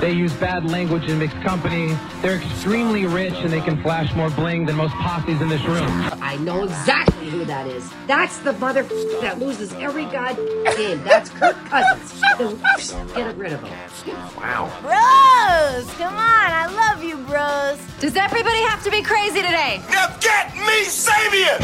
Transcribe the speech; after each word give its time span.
they 0.00 0.12
use 0.12 0.32
bad 0.34 0.70
language 0.70 1.04
in 1.08 1.18
mixed 1.18 1.40
company. 1.42 1.96
They're 2.22 2.36
extremely 2.36 3.06
rich 3.06 3.34
and 3.34 3.52
they 3.52 3.60
can 3.60 3.82
flash 3.82 4.14
more 4.14 4.30
bling 4.30 4.64
than 4.66 4.76
most 4.76 4.94
posses 4.94 5.40
in 5.40 5.48
this 5.48 5.62
room. 5.64 5.88
I 6.22 6.36
know 6.36 6.64
exactly 6.64 7.28
who 7.28 7.44
that 7.46 7.66
is. 7.66 7.90
That's 8.06 8.38
the 8.38 8.52
mother 8.54 8.82
that 9.20 9.40
loses 9.40 9.72
every 9.74 10.04
god 10.04 10.36
game. 10.76 11.02
That's 11.02 11.30
Kirk 11.30 11.56
Cousins. 11.66 12.22
Get 13.14 13.36
rid 13.36 13.52
of 13.52 13.62
him. 13.62 14.16
Wow. 14.36 14.70
Bros, 14.82 15.92
come 15.96 16.14
on. 16.14 16.18
I 16.20 16.66
love 16.72 17.02
you, 17.02 17.16
bros. 17.16 17.78
Does 17.98 18.16
everybody 18.16 18.60
have 18.62 18.82
to 18.84 18.90
be 18.90 19.02
crazy 19.02 19.42
today? 19.42 19.82
Now 19.90 20.06
get 20.20 20.54
me 20.54 20.84
Sabian! 20.86 21.60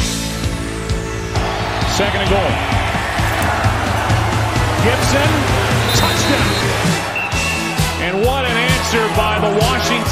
Second 1.94 2.22
and 2.22 2.30
goal. 2.30 2.50
Gibson, 4.82 5.30
touchdown. 5.96 6.43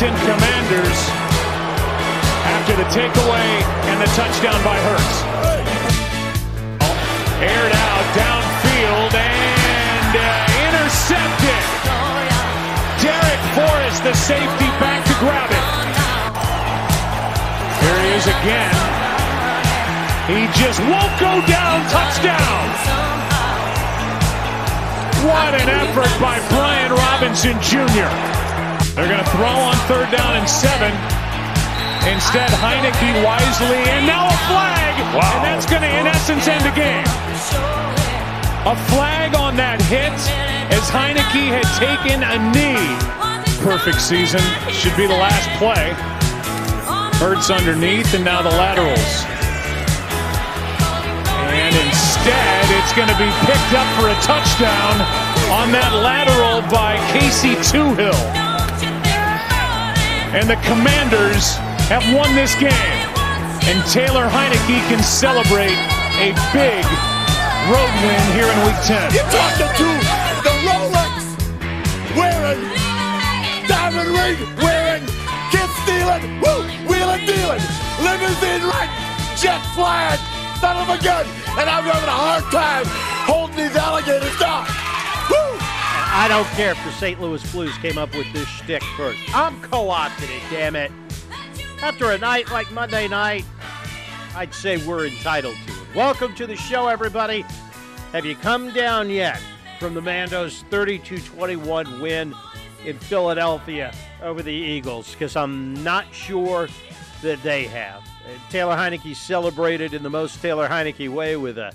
Washington 0.02 0.34
Commanders 0.34 0.98
after 2.58 2.74
the 2.74 2.82
takeaway 2.90 3.62
and 3.86 4.02
the 4.02 4.10
touchdown 4.18 4.58
by 4.66 4.74
Hurts. 4.82 5.18
Aired 7.38 7.70
out 7.70 8.06
downfield 8.10 9.14
and 9.14 10.12
uh, 10.18 10.66
intercepted. 10.66 11.62
Darrick 12.98 13.42
Forrest, 13.54 14.02
the 14.02 14.14
safety, 14.14 14.66
back 14.82 15.06
to 15.06 15.14
grab 15.22 15.50
it. 15.54 15.66
Here 17.78 17.98
he 18.02 18.10
is 18.18 18.26
again. 18.26 18.74
He 20.26 20.50
just 20.58 20.80
won't 20.82 21.14
go 21.22 21.46
down. 21.46 21.78
Touchdown. 21.94 22.64
What 25.30 25.54
an 25.54 25.68
effort 25.70 26.10
by 26.20 26.42
Brian 26.50 26.90
Robinson 26.90 27.54
Jr. 27.62 28.41
They're 28.94 29.08
going 29.08 29.24
to 29.24 29.30
throw 29.32 29.48
on 29.48 29.72
third 29.88 30.12
down 30.12 30.36
and 30.36 30.44
seven. 30.44 30.92
Instead, 32.04 32.52
Heinicke 32.60 33.24
wisely, 33.24 33.80
and 33.88 34.04
now 34.04 34.28
a 34.28 34.36
flag. 34.52 34.92
Wow. 35.16 35.32
And 35.40 35.44
that's 35.48 35.64
going 35.64 35.80
to, 35.80 35.88
in 35.88 36.06
essence, 36.06 36.44
end 36.46 36.60
the 36.60 36.76
game. 36.76 37.08
A 38.68 38.76
flag 38.92 39.34
on 39.34 39.56
that 39.56 39.80
hit 39.88 40.12
as 40.76 40.84
Heinicke 40.92 41.48
had 41.48 41.64
taken 41.80 42.20
a 42.20 42.36
knee. 42.52 42.84
Perfect 43.64 43.96
season. 43.96 44.44
Should 44.68 44.96
be 45.00 45.08
the 45.08 45.16
last 45.16 45.48
play. 45.56 45.96
Hurts 47.16 47.48
underneath, 47.48 48.12
and 48.12 48.22
now 48.22 48.42
the 48.42 48.52
laterals. 48.60 49.24
And 51.48 51.72
instead, 51.80 52.64
it's 52.76 52.92
going 52.92 53.08
to 53.08 53.16
be 53.16 53.32
picked 53.48 53.72
up 53.72 53.88
for 53.96 54.12
a 54.12 54.18
touchdown 54.20 55.00
on 55.48 55.72
that 55.72 55.96
lateral 56.04 56.60
by 56.68 57.00
Casey 57.08 57.56
Toohill. 57.72 58.51
And 60.32 60.48
the 60.48 60.56
Commanders 60.64 61.56
have 61.92 62.00
won 62.16 62.34
this 62.34 62.54
game. 62.56 62.72
And 63.68 63.84
Taylor 63.92 64.24
Heinicke 64.32 64.80
can 64.88 65.02
celebrate 65.04 65.76
a 66.16 66.32
big 66.56 66.84
road 67.68 67.92
win 68.00 68.24
here 68.32 68.48
in 68.48 68.58
Week 68.64 68.80
10. 68.88 69.12
You're 69.12 69.28
talking 69.28 69.68
to 69.76 69.88
the 70.40 70.54
Rolex 70.64 71.36
wearing, 72.16 72.64
diamond 73.68 74.08
ring 74.08 74.40
wearing, 74.56 75.04
kid 75.52 75.68
stealing, 75.84 76.24
woo, 76.40 76.64
wheeling 76.88 77.28
dealing, 77.28 77.62
limousine 78.00 78.64
right, 78.72 78.88
jet 79.36 79.60
flying, 79.76 80.18
son 80.64 80.80
of 80.80 80.88
a 80.88 80.96
gun, 81.04 81.26
and 81.60 81.68
I'm 81.68 81.84
having 81.84 82.08
a 82.08 82.18
hard 82.24 82.44
time 82.50 82.84
holding 83.28 83.56
these 83.56 83.76
alligators 83.76 84.38
down. 84.40 84.81
I 86.14 86.28
don't 86.28 86.46
care 86.48 86.72
if 86.72 86.84
the 86.84 86.92
St. 86.92 87.18
Louis 87.22 87.42
Blues 87.52 87.74
came 87.78 87.96
up 87.96 88.14
with 88.14 88.30
this 88.34 88.46
shtick 88.46 88.82
first. 88.98 89.18
I'm 89.34 89.58
co-opted 89.62 90.28
it, 90.28 90.42
damn 90.50 90.76
it. 90.76 90.92
After 91.80 92.10
a 92.10 92.18
night 92.18 92.50
like 92.50 92.70
Monday 92.70 93.08
night, 93.08 93.46
I'd 94.36 94.52
say 94.52 94.76
we're 94.86 95.06
entitled 95.06 95.56
to 95.66 95.72
it. 95.72 95.94
Welcome 95.94 96.34
to 96.34 96.46
the 96.46 96.54
show, 96.54 96.88
everybody. 96.88 97.46
Have 98.12 98.26
you 98.26 98.36
come 98.36 98.74
down 98.74 99.08
yet 99.08 99.40
from 99.80 99.94
the 99.94 100.02
Mandos' 100.02 100.62
32-21 100.68 102.02
win 102.02 102.34
in 102.84 102.98
Philadelphia 102.98 103.94
over 104.22 104.42
the 104.42 104.52
Eagles? 104.52 105.12
Because 105.12 105.34
I'm 105.34 105.82
not 105.82 106.04
sure 106.12 106.68
that 107.22 107.42
they 107.42 107.64
have. 107.64 108.06
Taylor 108.50 108.76
Heinicke 108.76 109.16
celebrated 109.16 109.94
in 109.94 110.02
the 110.02 110.10
most 110.10 110.42
Taylor 110.42 110.68
Heinicke 110.68 111.08
way 111.08 111.36
with 111.36 111.56
a 111.56 111.72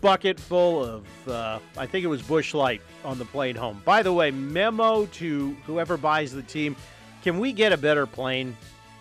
bucket 0.00 0.38
full 0.38 0.84
of, 0.84 1.28
uh, 1.28 1.58
I 1.76 1.86
think 1.86 2.04
it 2.04 2.08
was 2.08 2.22
Busch 2.22 2.54
Light 2.54 2.80
on 3.04 3.18
the 3.18 3.24
plane 3.24 3.56
home. 3.56 3.82
By 3.84 4.02
the 4.02 4.12
way, 4.12 4.30
memo 4.30 5.06
to 5.06 5.56
whoever 5.66 5.96
buys 5.96 6.32
the 6.32 6.42
team 6.42 6.76
can 7.22 7.38
we 7.38 7.52
get 7.52 7.72
a 7.72 7.76
better 7.76 8.06
plane 8.06 8.56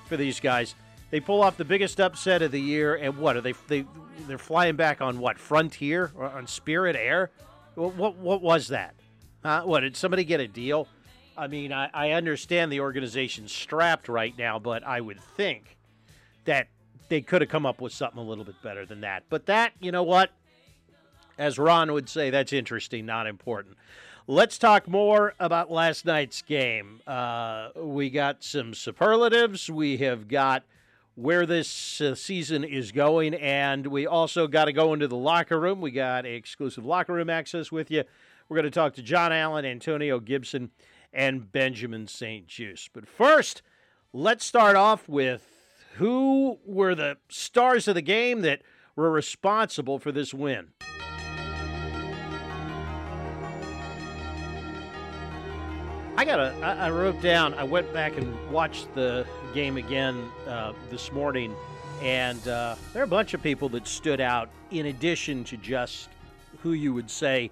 for 0.06 0.18
these 0.18 0.40
guys? 0.40 0.76
They 1.10 1.20
pull 1.20 1.42
off 1.42 1.58
the 1.58 1.66
biggest 1.66 2.00
upset 2.00 2.42
of 2.42 2.52
the 2.52 2.62
year, 2.62 2.96
and 2.96 3.18
what 3.18 3.36
are 3.36 3.42
they? 3.42 3.54
They 3.68 3.86
they're 4.28 4.38
flying 4.38 4.76
back 4.76 5.02
on 5.02 5.20
what 5.20 5.40
Frontier 5.40 6.12
or 6.16 6.26
on 6.26 6.46
Spirit 6.46 6.96
Air? 6.96 7.32
What 7.76 7.96
what, 7.96 8.16
what 8.18 8.42
was 8.42 8.68
that? 8.68 8.96
Uh, 9.44 9.62
what 9.62 9.80
did 9.82 9.96
somebody 9.96 10.24
get 10.24 10.40
a 10.40 10.48
deal? 10.48 10.88
I 11.38 11.48
mean, 11.48 11.72
I, 11.72 11.90
I 11.94 12.12
understand 12.12 12.72
the 12.72 12.82
organization's 12.82 13.54
strapped 13.54 14.10
right 14.10 14.38
now, 14.38 14.60
but 14.60 14.84
I 14.84 15.00
would 15.00 15.22
think 15.38 15.78
that 16.44 16.68
they 17.08 17.22
could 17.22 17.42
have 17.42 17.50
come 17.50 17.66
up 17.66 17.80
with 17.80 17.94
something 17.94 18.20
a 18.20 18.24
little 18.24 18.44
bit 18.44 18.62
better 18.62 18.86
than 18.86 19.02
that. 19.02 19.24
But 19.30 19.46
that, 19.46 19.72
you 19.80 19.94
know 19.94 20.04
what? 20.04 20.32
As 21.40 21.58
Ron 21.58 21.94
would 21.94 22.10
say, 22.10 22.30
that's 22.30 22.52
interesting, 22.52 23.06
not 23.06 23.26
important. 23.26 23.78
Let's 24.28 24.58
talk 24.58 24.90
more 24.90 25.36
about 25.40 25.72
last 25.72 26.06
night's 26.06 26.42
game. 26.42 27.00
Uh, 27.08 27.70
we 27.78 28.10
got 28.10 28.44
some 28.44 28.74
superlatives. 28.74 29.70
We 29.70 29.98
have 29.98 30.28
got 30.28 30.64
where 31.16 31.46
this 31.46 32.02
uh, 32.02 32.14
season 32.14 32.66
is 32.66 32.92
going, 32.92 33.36
and 33.36 33.88
we 33.88 34.06
also 34.06 34.48
got 34.48 34.66
to 34.66 34.74
go 34.74 34.92
into 34.94 35.08
the 35.08 35.16
locker 35.16 35.58
room. 35.58 35.80
We 35.80 35.92
got 35.92 36.26
exclusive 36.26 36.86
locker 36.86 37.14
room 37.14 37.30
access 37.30 37.72
with 37.72 37.90
you. 37.90 38.04
We're 38.50 38.56
going 38.56 38.66
to 38.66 38.70
talk 38.72 38.96
to 38.96 39.02
Jon 39.02 39.32
Allen, 39.32 39.64
Antonio 39.64 40.20
Gibson, 40.20 40.72
and 41.14 41.50
Benjamin 41.50 42.08
St-Juste. 42.08 42.90
But 42.92 43.08
first, 43.08 43.62
let's 44.12 44.44
start 44.44 44.76
off 44.76 45.08
with 45.08 45.48
who 45.96 46.60
were 46.66 46.96
the 46.96 47.16
stars 47.30 47.88
of 47.88 47.96
the 47.96 48.02
game 48.02 48.42
that 48.42 48.62
were 48.98 49.10
responsible 49.10 50.00
for 50.00 50.12
this 50.12 50.34
win. 50.34 50.74
I 56.20 56.26
got 56.26 56.38
a. 56.42 56.54
I 56.66 56.90
wrote 56.90 57.22
down. 57.22 57.54
I 57.54 57.64
went 57.64 57.94
back 57.94 58.18
and 58.18 58.52
watched 58.52 58.94
the 58.94 59.26
game 59.54 59.78
again 59.78 60.30
uh, 60.50 60.74
this 60.90 61.14
morning, 61.14 61.56
and 62.02 62.46
uh, 62.46 62.76
there 62.92 63.02
are 63.02 63.06
a 63.06 63.08
bunch 63.08 63.34
of 63.34 63.42
people 63.42 63.70
that 63.70 63.88
stood 63.88 64.20
out. 64.20 64.50
In 64.72 64.88
addition 64.88 65.46
to 65.46 65.56
just 65.56 66.10
who 66.62 66.74
you 66.74 66.94
would 66.94 67.10
say, 67.10 67.50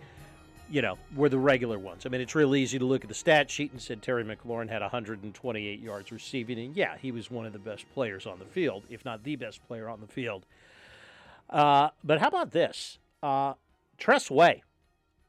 you 0.70 0.82
know, 0.82 0.98
were 1.16 1.30
the 1.30 1.38
regular 1.38 1.80
ones. 1.80 2.06
I 2.06 2.10
mean, 2.10 2.20
it's 2.20 2.36
real 2.36 2.58
easy 2.58 2.78
to 2.78 2.84
look 2.84 3.06
at 3.06 3.08
the 3.08 3.16
stat 3.16 3.50
sheet 3.50 3.72
and 3.72 3.82
said 3.82 4.02
Terry 4.02 4.26
McLaurin 4.26 4.68
had 4.68 4.82
128 4.82 5.80
yards 5.80 6.12
receiving, 6.12 6.60
and 6.60 6.76
yeah, 6.76 6.98
he 6.98 7.14
was 7.14 7.32
one 7.32 7.46
of 7.46 7.54
the 7.54 7.60
best 7.60 7.86
players 7.94 8.28
on 8.28 8.38
the 8.38 8.44
field, 8.44 8.84
if 8.90 9.06
not 9.06 9.24
the 9.24 9.38
best 9.38 9.66
player 9.66 9.88
on 9.88 10.02
the 10.02 10.08
field. 10.08 10.46
Uh, 11.50 11.92
but 12.04 12.20
how 12.20 12.28
about 12.28 12.52
this? 12.52 13.00
Uh, 13.24 13.54
Tress 13.98 14.30
Way. 14.30 14.62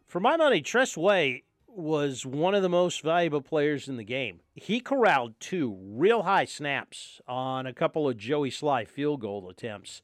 For 0.09 0.19
my 0.19 0.37
money, 0.37 0.61
Tress 0.61 0.97
Way 0.97 1.45
was 1.69 2.27
one 2.27 2.55
of 2.55 2.63
the 2.63 2.69
most 2.69 3.03
valuable 3.03 3.41
players 3.41 3.89
in 3.89 3.97
the 3.97 4.05
game. 4.05 4.41
He 4.55 4.81
corralled 4.81 5.39
two 5.41 5.79
real 5.81 6.23
high 6.23 6.45
snaps 6.45 7.21
on 7.29 7.67
a 7.67 7.73
couple 7.73 8.09
of 8.09 8.17
Joey 8.17 8.51
Slye 8.51 8.87
field 8.87 9.21
goal 9.21 9.49
attempts, 9.49 10.03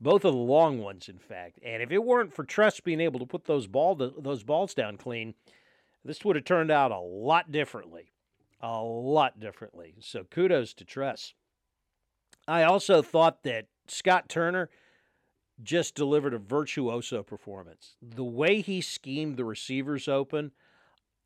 both 0.00 0.24
of 0.24 0.32
the 0.32 0.38
long 0.38 0.78
ones, 0.78 1.08
in 1.08 1.18
fact. 1.18 1.58
And 1.62 1.82
if 1.82 1.90
it 1.92 2.04
weren't 2.04 2.34
for 2.34 2.44
Tress 2.44 2.80
being 2.80 3.00
able 3.00 3.20
to 3.20 3.26
put 3.26 3.44
those 3.44 3.66
ball 3.66 3.94
those 3.94 4.42
balls 4.42 4.74
down 4.74 4.96
clean, 4.96 5.34
this 6.04 6.24
would 6.24 6.36
have 6.36 6.44
turned 6.44 6.70
out 6.70 6.90
a 6.90 6.98
lot 6.98 7.52
differently, 7.52 8.12
a 8.60 8.82
lot 8.82 9.38
differently. 9.38 9.94
So 10.00 10.24
kudos 10.24 10.74
to 10.74 10.84
Tress. 10.84 11.34
I 12.48 12.64
also 12.64 13.02
thought 13.02 13.44
that 13.44 13.66
Scott 13.86 14.28
Turner 14.28 14.68
just 15.62 15.94
delivered 15.94 16.34
a 16.34 16.38
virtuoso 16.38 17.22
performance. 17.22 17.96
The 18.02 18.24
way 18.24 18.60
he 18.60 18.80
schemed 18.80 19.36
the 19.36 19.44
receivers 19.44 20.08
open 20.08 20.52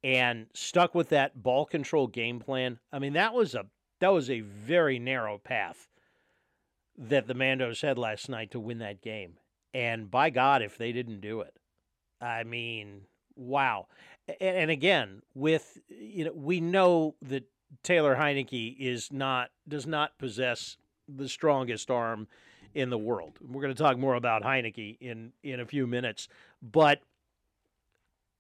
and 0.06 0.46
stuck 0.54 0.94
with 0.94 1.08
that 1.08 1.42
ball 1.42 1.66
control 1.66 2.06
game 2.06 2.38
plan. 2.38 2.78
I 2.92 3.00
mean, 3.00 3.14
that 3.14 3.34
was 3.34 3.56
a 3.56 3.66
that 3.98 4.12
was 4.12 4.30
a 4.30 4.38
very 4.38 5.00
narrow 5.00 5.36
path 5.36 5.88
that 6.96 7.26
the 7.26 7.34
Mandos 7.34 7.82
had 7.82 7.98
last 7.98 8.28
night 8.28 8.52
to 8.52 8.60
win 8.60 8.78
that 8.78 9.02
game. 9.02 9.38
And 9.74 10.08
by 10.08 10.30
God, 10.30 10.62
if 10.62 10.78
they 10.78 10.92
didn't 10.92 11.20
do 11.20 11.40
it, 11.40 11.56
I 12.20 12.44
mean, 12.44 13.00
wow. 13.34 13.88
And, 14.28 14.56
and 14.56 14.70
again, 14.70 15.22
with 15.34 15.76
you 15.88 16.26
know, 16.26 16.32
we 16.32 16.60
know 16.60 17.16
that 17.22 17.50
Taylor 17.82 18.14
Heinicke 18.14 18.76
is 18.78 19.10
not 19.10 19.50
does 19.66 19.88
not 19.88 20.16
possess 20.18 20.76
the 21.08 21.28
strongest 21.28 21.90
arm 21.90 22.28
in 22.74 22.90
the 22.90 22.98
world. 22.98 23.38
We're 23.40 23.62
going 23.62 23.74
to 23.74 23.82
talk 23.82 23.98
more 23.98 24.14
about 24.14 24.44
Heinicke 24.44 24.98
in 25.00 25.32
in 25.42 25.58
a 25.58 25.66
few 25.66 25.88
minutes, 25.88 26.28
but 26.62 27.00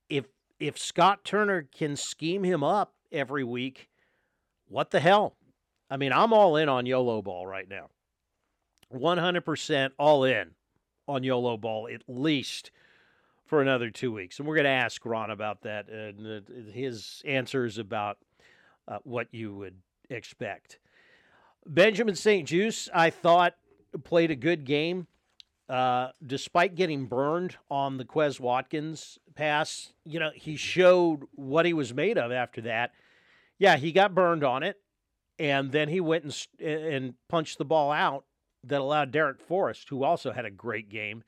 if 0.08 0.26
if 0.58 0.78
Scott 0.78 1.24
Turner 1.24 1.62
can 1.62 1.96
scheme 1.96 2.44
him 2.44 2.62
up 2.62 2.94
every 3.12 3.44
week, 3.44 3.88
what 4.68 4.90
the 4.90 5.00
hell? 5.00 5.36
I 5.90 5.96
mean, 5.96 6.12
I'm 6.12 6.32
all 6.32 6.56
in 6.56 6.68
on 6.68 6.86
YOLO 6.86 7.22
ball 7.22 7.46
right 7.46 7.68
now. 7.68 7.90
100% 8.92 9.90
all 9.98 10.24
in 10.24 10.50
on 11.08 11.22
YOLO 11.22 11.56
ball, 11.56 11.88
at 11.92 12.02
least 12.08 12.70
for 13.44 13.62
another 13.62 13.90
two 13.90 14.12
weeks. 14.12 14.38
And 14.38 14.46
we're 14.46 14.56
going 14.56 14.64
to 14.64 14.70
ask 14.70 15.04
Ron 15.04 15.30
about 15.30 15.62
that 15.62 15.88
and 15.88 16.70
his 16.72 17.22
answers 17.24 17.78
about 17.78 18.18
uh, 18.88 18.98
what 19.04 19.28
you 19.32 19.54
would 19.54 19.76
expect. 20.10 20.78
Benjamin 21.64 22.14
St-Juste, 22.14 22.88
I 22.94 23.10
thought, 23.10 23.54
played 24.04 24.30
a 24.30 24.36
good 24.36 24.64
game. 24.64 25.06
Uh, 25.68 26.10
despite 26.24 26.76
getting 26.76 27.06
burned 27.06 27.56
on 27.68 27.96
the 27.96 28.04
Quez 28.04 28.38
Watkins 28.38 29.18
pass, 29.34 29.92
you 30.04 30.20
know, 30.20 30.30
he 30.34 30.54
showed 30.54 31.24
what 31.32 31.66
he 31.66 31.72
was 31.72 31.92
made 31.92 32.18
of 32.18 32.30
after 32.30 32.60
that. 32.60 32.92
Yeah, 33.58 33.76
he 33.76 33.90
got 33.90 34.14
burned 34.14 34.44
on 34.44 34.62
it, 34.62 34.76
and 35.38 35.72
then 35.72 35.88
he 35.88 36.00
went 36.00 36.24
and, 36.24 36.68
and 36.68 37.14
punched 37.28 37.58
the 37.58 37.64
ball 37.64 37.90
out 37.90 38.24
that 38.62 38.80
allowed 38.80 39.12
Darrick 39.12 39.40
Forrest, 39.40 39.88
who 39.88 40.04
also 40.04 40.32
had 40.32 40.44
a 40.44 40.50
great 40.50 40.88
game, 40.88 41.24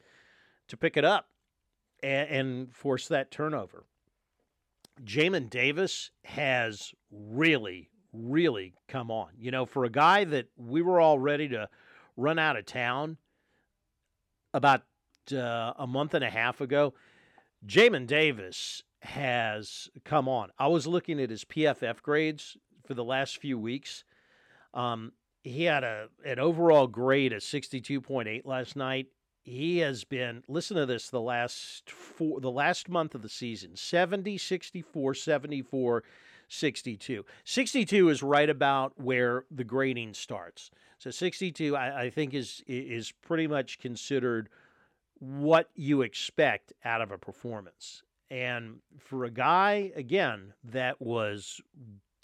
to 0.69 0.77
pick 0.77 0.97
it 0.97 1.05
up 1.05 1.29
and, 2.03 2.29
and 2.29 2.75
force 2.75 3.09
that 3.09 3.31
turnover. 3.31 3.87
Jamin 5.05 5.49
Davis 5.51 6.11
has 6.25 6.93
really, 7.11 7.91
really 8.13 8.75
come 8.87 9.11
on. 9.11 9.31
You 9.39 9.51
know, 9.51 9.67
for 9.67 9.85
a 9.85 9.91
guy 9.91 10.25
that 10.25 10.47
we 10.57 10.83
were 10.83 11.01
all 11.01 11.19
ready 11.19 11.49
to 11.49 11.69
run 12.17 12.39
out 12.39 12.57
of 12.57 12.67
town 12.67 13.17
about 14.59 14.83
uh, 15.33 15.73
a 15.79 15.87
month 15.87 16.15
and 16.15 16.25
a 16.25 16.31
half 16.31 16.61
ago, 16.61 16.93
Jamin 17.67 18.07
Davis 18.07 18.83
has 19.01 19.89
come 20.05 20.29
on. 20.29 20.51
I 20.59 20.67
was 20.67 20.87
looking 20.87 21.21
at 21.21 21.31
his 21.31 21.45
PFF 21.45 22.03
grades 22.03 22.57
for 22.87 22.95
the 22.95 23.05
last 23.05 23.39
few 23.39 23.59
weeks. 23.59 24.05
Um, 24.75 25.13
he 25.43 25.65
had 25.65 25.85
a 25.85 26.09
an 26.25 26.39
overall 26.39 26.87
grade 26.87 27.33
of 27.33 27.41
62.8 27.41 28.45
last 28.45 28.77
night. 28.77 29.07
He 29.45 29.79
has 29.79 30.05
been 30.05 30.43
listen 30.49 30.77
to 30.77 30.85
this 30.85 31.09
the 31.09 31.21
last 31.21 31.91
four 31.91 32.41
the 32.41 32.51
last 32.51 32.89
month 32.89 33.15
of 33.15 33.23
the 33.23 33.29
season 33.29 33.77
70 33.77 34.37
64 34.37 35.15
74 35.15 36.05
62. 36.49 37.25
62 37.45 38.09
is 38.09 38.23
right 38.23 38.49
about 38.51 38.99
where 39.01 39.45
the 39.51 39.65
grading 39.65 40.15
starts. 40.15 40.71
So 40.99 41.11
62 41.11 41.77
I, 41.77 42.03
I 42.03 42.11
think 42.11 42.35
is 42.35 42.63
is 42.67 43.13
pretty 43.23 43.47
much 43.47 43.79
considered 43.79 44.49
what 45.21 45.71
you 45.75 46.03
expect 46.03 46.73
out 46.85 47.01
of 47.01 47.11
a 47.11 47.19
performance. 47.19 48.03
And 48.31 48.81
for 48.99 49.25
a 49.25 49.31
guy 49.31 49.93
again 49.97 50.53
that 50.65 51.01
was 51.01 51.61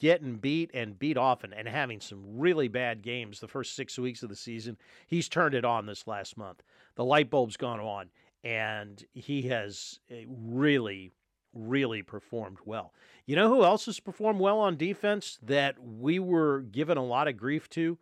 getting 0.00 0.37
beat 0.37 0.71
and 0.75 0.99
beat 0.99 1.17
often 1.17 1.53
and 1.53 1.69
having 1.69 2.00
some 2.00 2.23
really 2.37 2.69
bad 2.69 3.00
games 3.00 3.41
the 3.41 3.49
first 3.49 3.75
six 3.75 3.99
weeks 3.99 4.23
of 4.23 4.29
the 4.29 4.37
season. 4.37 4.76
He's 5.06 5.29
turned 5.29 5.55
it 5.55 5.65
on 5.65 5.87
this 5.87 6.06
last 6.06 6.37
month. 6.37 6.62
The 6.97 7.05
light 7.05 7.31
bulb's 7.31 7.56
gone 7.56 7.81
on, 7.81 8.11
and 8.43 9.03
he 9.15 9.43
has 9.43 10.00
eh, 10.11 10.25
really, 10.29 11.12
really 11.55 12.03
performed 12.03 12.59
well. 12.67 12.93
You 13.25 13.37
know 13.37 13.49
who 13.49 13.65
else 13.65 13.87
has 13.87 14.00
performed 14.00 14.41
well 14.41 14.59
on 14.59 14.76
defense 14.76 15.38
that 15.43 15.76
we 15.82 16.19
were 16.19 16.61
given 16.61 16.99
a 16.99 17.05
lot 17.05 17.29
of 17.29 17.37
grief 17.37 17.71
to 17.71 17.99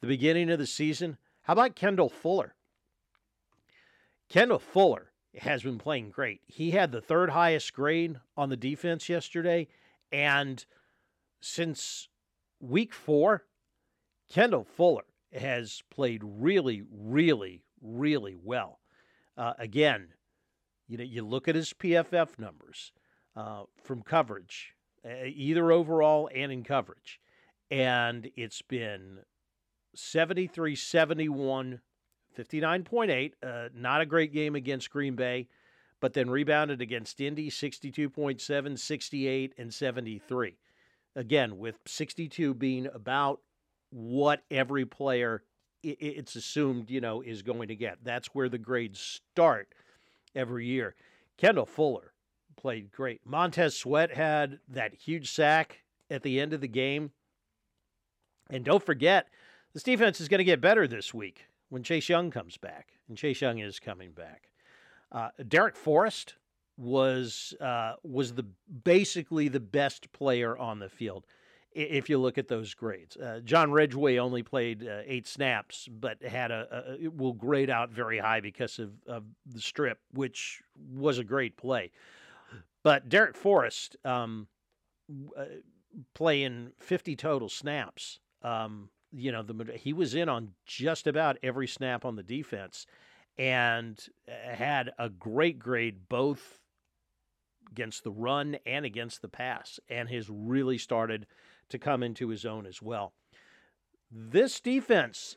the 0.00 0.06
beginning 0.06 0.50
of 0.50 0.58
the 0.58 0.66
season? 0.66 1.16
How 1.42 1.52
about 1.54 1.76
Kendall 1.76 2.08
Fuller? 2.08 2.54
Kendall 4.28 4.58
Fuller 4.58 5.12
has 5.38 5.62
been 5.62 5.78
playing 5.78 6.10
great. 6.10 6.40
He 6.46 6.72
had 6.72 6.92
the 6.92 7.00
third 7.00 7.30
highest 7.30 7.72
grade 7.72 8.16
on 8.36 8.48
the 8.48 8.56
defense 8.56 9.08
yesterday, 9.08 9.68
and– 10.12 10.64
since 11.40 12.08
week 12.60 12.92
four, 12.92 13.44
Kendall 14.30 14.64
Fuller 14.64 15.04
has 15.32 15.82
played 15.90 16.22
really, 16.24 16.82
really, 16.90 17.62
really 17.80 18.36
well. 18.36 18.80
Uh, 19.36 19.54
again, 19.58 20.08
you 20.86 20.96
know, 20.96 21.04
you 21.04 21.24
look 21.24 21.48
at 21.48 21.54
his 21.54 21.72
PFF 21.72 22.38
numbers 22.38 22.92
uh, 23.36 23.64
from 23.82 24.02
coverage, 24.02 24.74
either 25.04 25.70
overall 25.70 26.28
and 26.34 26.50
in 26.50 26.64
coverage, 26.64 27.20
and 27.70 28.30
it's 28.36 28.62
been 28.62 29.20
73 29.98 30.74
71, 30.76 31.80
59.8. 32.38 33.32
Uh, 33.42 33.68
not 33.74 34.00
a 34.00 34.06
great 34.06 34.32
game 34.32 34.54
against 34.54 34.90
Green 34.90 35.16
Bay, 35.16 35.48
but 36.00 36.12
then 36.12 36.30
rebounded 36.30 36.80
against 36.80 37.20
Indy 37.20 37.50
62.7, 37.50 38.78
68, 38.78 39.54
and 39.58 39.74
73 39.74 40.56
again, 41.18 41.58
with 41.58 41.80
62 41.86 42.54
being 42.54 42.86
about 42.94 43.40
what 43.90 44.42
every 44.50 44.86
player 44.86 45.42
it's 45.82 46.36
assumed, 46.36 46.90
you 46.90 47.00
know, 47.00 47.22
is 47.22 47.42
going 47.42 47.68
to 47.68 47.76
get. 47.76 47.98
That's 48.02 48.28
where 48.28 48.48
the 48.48 48.58
grades 48.58 49.00
start 49.00 49.74
every 50.34 50.66
year. 50.66 50.94
Kendall 51.36 51.66
Fuller 51.66 52.12
played 52.56 52.90
great. 52.92 53.20
Montez 53.24 53.76
Sweat 53.76 54.12
had 54.12 54.58
that 54.68 54.94
huge 54.94 55.30
sack 55.30 55.82
at 56.10 56.22
the 56.22 56.40
end 56.40 56.52
of 56.52 56.60
the 56.60 56.68
game. 56.68 57.12
And 58.50 58.64
don't 58.64 58.84
forget, 58.84 59.28
this 59.72 59.82
defense 59.82 60.20
is 60.20 60.28
going 60.28 60.38
to 60.38 60.44
get 60.44 60.60
better 60.60 60.86
this 60.86 61.12
week 61.12 61.46
when 61.68 61.82
Chase 61.82 62.08
Young 62.08 62.30
comes 62.30 62.56
back. 62.56 62.94
And 63.08 63.16
Chase 63.16 63.40
Young 63.40 63.58
is 63.58 63.78
coming 63.78 64.12
back. 64.12 64.50
Uh, 65.10 65.28
Darrick 65.40 65.76
Forrest 65.76 66.34
was 66.76 67.54
uh, 67.60 67.94
was 68.02 68.34
the 68.34 68.46
basically 68.84 69.48
the 69.48 69.60
best 69.60 70.12
player 70.12 70.56
on 70.56 70.78
the 70.78 70.88
field. 70.88 71.26
If 71.72 72.08
you 72.08 72.18
look 72.18 72.38
at 72.38 72.48
those 72.48 72.74
grades, 72.74 73.16
uh, 73.16 73.40
John 73.44 73.70
Ridgeway 73.70 74.18
only 74.18 74.42
played 74.42 74.86
uh, 74.86 75.00
eight 75.04 75.26
snaps, 75.26 75.88
but 75.90 76.22
had 76.22 76.50
a, 76.50 76.96
a, 77.00 77.08
will 77.08 77.34
grade 77.34 77.68
out 77.70 77.90
very 77.90 78.18
high 78.18 78.40
because 78.40 78.78
of, 78.78 78.92
of 79.06 79.24
the 79.46 79.60
strip, 79.60 79.98
which 80.12 80.62
was 80.92 81.18
a 81.18 81.24
great 81.24 81.56
play. 81.56 81.90
But 82.82 83.08
Darrick 83.08 83.36
Forrest 83.36 83.96
um, 84.04 84.48
uh, 85.36 85.44
playing 86.14 86.72
50 86.80 87.16
total 87.16 87.48
snaps. 87.48 88.18
Um, 88.42 88.88
you 89.12 89.32
know, 89.32 89.42
the, 89.42 89.72
he 89.74 89.92
was 89.92 90.14
in 90.14 90.28
on 90.28 90.50
just 90.66 91.06
about 91.06 91.38
every 91.42 91.66
snap 91.66 92.04
on 92.04 92.16
the 92.16 92.22
defense 92.22 92.86
and 93.38 94.06
uh, 94.28 94.54
had 94.54 94.90
a 94.98 95.08
great 95.08 95.58
grade 95.58 96.08
both 96.08 96.60
against 97.70 98.04
the 98.04 98.10
run 98.10 98.56
and 98.66 98.84
against 98.84 99.22
the 99.22 99.28
pass, 99.28 99.78
and 99.88 100.08
has 100.08 100.28
really 100.30 100.78
started 100.78 101.26
to 101.68 101.78
come 101.78 102.02
into 102.02 102.28
his 102.28 102.44
own 102.44 102.66
as 102.66 102.80
well. 102.80 103.12
This 104.10 104.58
defense 104.60 105.36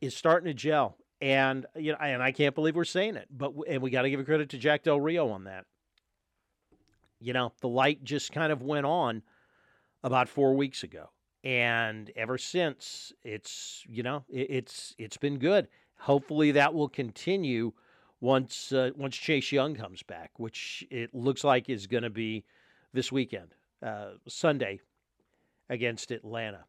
is 0.00 0.16
starting 0.16 0.48
to 0.48 0.54
gel, 0.54 0.96
and 1.20 1.66
you 1.76 1.92
know, 1.92 1.98
and 1.98 2.22
I 2.22 2.32
can't 2.32 2.54
believe 2.54 2.74
we're 2.74 2.84
saying 2.84 3.16
it, 3.16 3.28
but 3.30 3.52
and 3.68 3.80
we 3.82 3.90
got 3.90 4.02
to 4.02 4.10
give 4.10 4.24
credit 4.24 4.50
to 4.50 4.58
Jack 4.58 4.82
Del 4.82 5.00
Rio 5.00 5.30
on 5.30 5.44
that. 5.44 5.64
You 7.20 7.32
know, 7.32 7.52
the 7.60 7.68
light 7.68 8.02
just 8.02 8.32
kind 8.32 8.50
of 8.50 8.62
went 8.62 8.86
on 8.86 9.22
about 10.02 10.28
four 10.28 10.54
weeks 10.54 10.82
ago, 10.82 11.10
and 11.44 12.10
ever 12.16 12.38
since, 12.38 13.12
it's 13.24 13.84
you 13.88 14.02
know, 14.02 14.24
it, 14.28 14.46
it's 14.50 14.94
it's 14.98 15.16
been 15.16 15.38
good. 15.38 15.68
Hopefully, 15.98 16.52
that 16.52 16.74
will 16.74 16.88
continue 16.88 17.72
once 18.20 18.72
uh, 18.72 18.90
once 18.96 19.16
Chase 19.16 19.52
Young 19.52 19.74
comes 19.74 20.02
back, 20.02 20.30
which 20.38 20.86
it 20.90 21.14
looks 21.14 21.44
like 21.44 21.68
is 21.68 21.86
going 21.86 22.02
to 22.02 22.10
be 22.10 22.44
this 22.92 23.10
weekend, 23.10 23.54
uh, 23.82 24.12
Sunday, 24.28 24.80
against 25.68 26.10
Atlanta. 26.10 26.64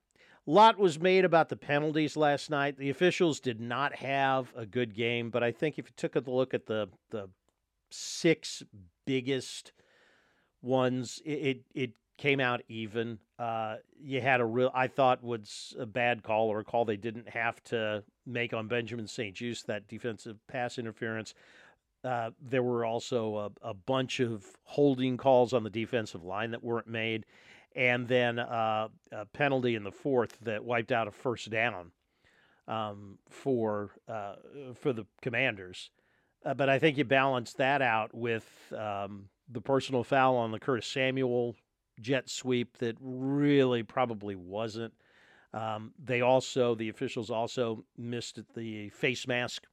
A 0.47 0.51
lot 0.51 0.79
was 0.79 0.99
made 0.99 1.23
about 1.23 1.49
the 1.49 1.55
penalties 1.55 2.17
last 2.17 2.49
night. 2.49 2.77
The 2.77 2.89
officials 2.89 3.39
did 3.39 3.59
not 3.59 3.95
have 3.95 4.51
a 4.55 4.65
good 4.65 4.95
game, 4.95 5.29
but 5.29 5.43
I 5.43 5.51
think 5.51 5.77
if 5.77 5.85
you 5.85 5.93
took 5.95 6.15
a 6.15 6.23
look 6.25 6.53
at 6.53 6.65
the 6.65 6.89
the 7.09 7.29
six 7.89 8.63
biggest 9.05 9.73
ones, 10.61 11.21
it 11.25 11.31
it, 11.31 11.63
it 11.73 11.91
came 12.21 12.39
out 12.39 12.61
even. 12.69 13.17
Uh, 13.39 13.77
you 13.99 14.21
had 14.21 14.41
a 14.41 14.45
real, 14.45 14.69
I 14.75 14.87
thought 14.87 15.23
was 15.23 15.73
a 15.79 15.87
bad 15.87 16.21
call 16.21 16.49
or 16.49 16.59
a 16.59 16.63
call 16.63 16.85
they 16.85 16.95
didn't 16.95 17.27
have 17.27 17.61
to 17.65 18.03
make 18.27 18.53
on 18.53 18.67
Benjamin 18.67 19.07
St-Juste, 19.07 19.65
that 19.65 19.87
defensive 19.87 20.37
pass 20.47 20.77
interference. 20.77 21.33
Uh, 22.03 22.29
there 22.39 22.61
were 22.61 22.85
also 22.85 23.51
a, 23.63 23.69
a, 23.69 23.73
bunch 23.73 24.19
of 24.19 24.45
holding 24.63 25.17
calls 25.17 25.51
on 25.51 25.63
the 25.63 25.69
defensive 25.69 26.23
line 26.23 26.51
that 26.51 26.63
weren't 26.63 26.87
made, 26.87 27.25
and 27.75 28.07
then 28.07 28.37
uh, 28.37 28.87
a 29.11 29.25
penalty 29.25 29.73
in 29.75 29.83
the 29.83 29.91
fourth 29.91 30.37
that 30.41 30.63
wiped 30.63 30.91
out 30.91 31.07
a 31.07 31.11
first 31.11 31.49
down 31.49 31.91
um, 32.67 33.17
for 33.29 33.91
uh, 34.07 34.35
for 34.75 34.93
the 34.93 35.05
Commanders. 35.21 35.91
Uh, 36.43 36.55
but 36.55 36.69
I 36.69 36.79
think 36.79 36.97
you 36.97 37.03
balance 37.03 37.53
that 37.53 37.83
out 37.83 38.15
with 38.15 38.47
um, 38.75 39.29
the 39.47 39.61
personal 39.61 40.03
foul 40.03 40.37
on 40.37 40.51
the 40.51 40.59
Curtis 40.59 40.87
Samuel 40.87 41.55
jet 42.01 42.29
sweep 42.29 42.77
that 42.79 42.95
really 42.99 43.83
probably 43.83 44.35
wasn't. 44.35 44.93
Um, 45.53 45.93
they 46.03 46.21
also, 46.21 46.75
the 46.75 46.89
officials 46.89 47.29
also 47.29 47.83
missed 47.97 48.39
the 48.55 48.89
face 48.89 49.27
mask 49.27 49.65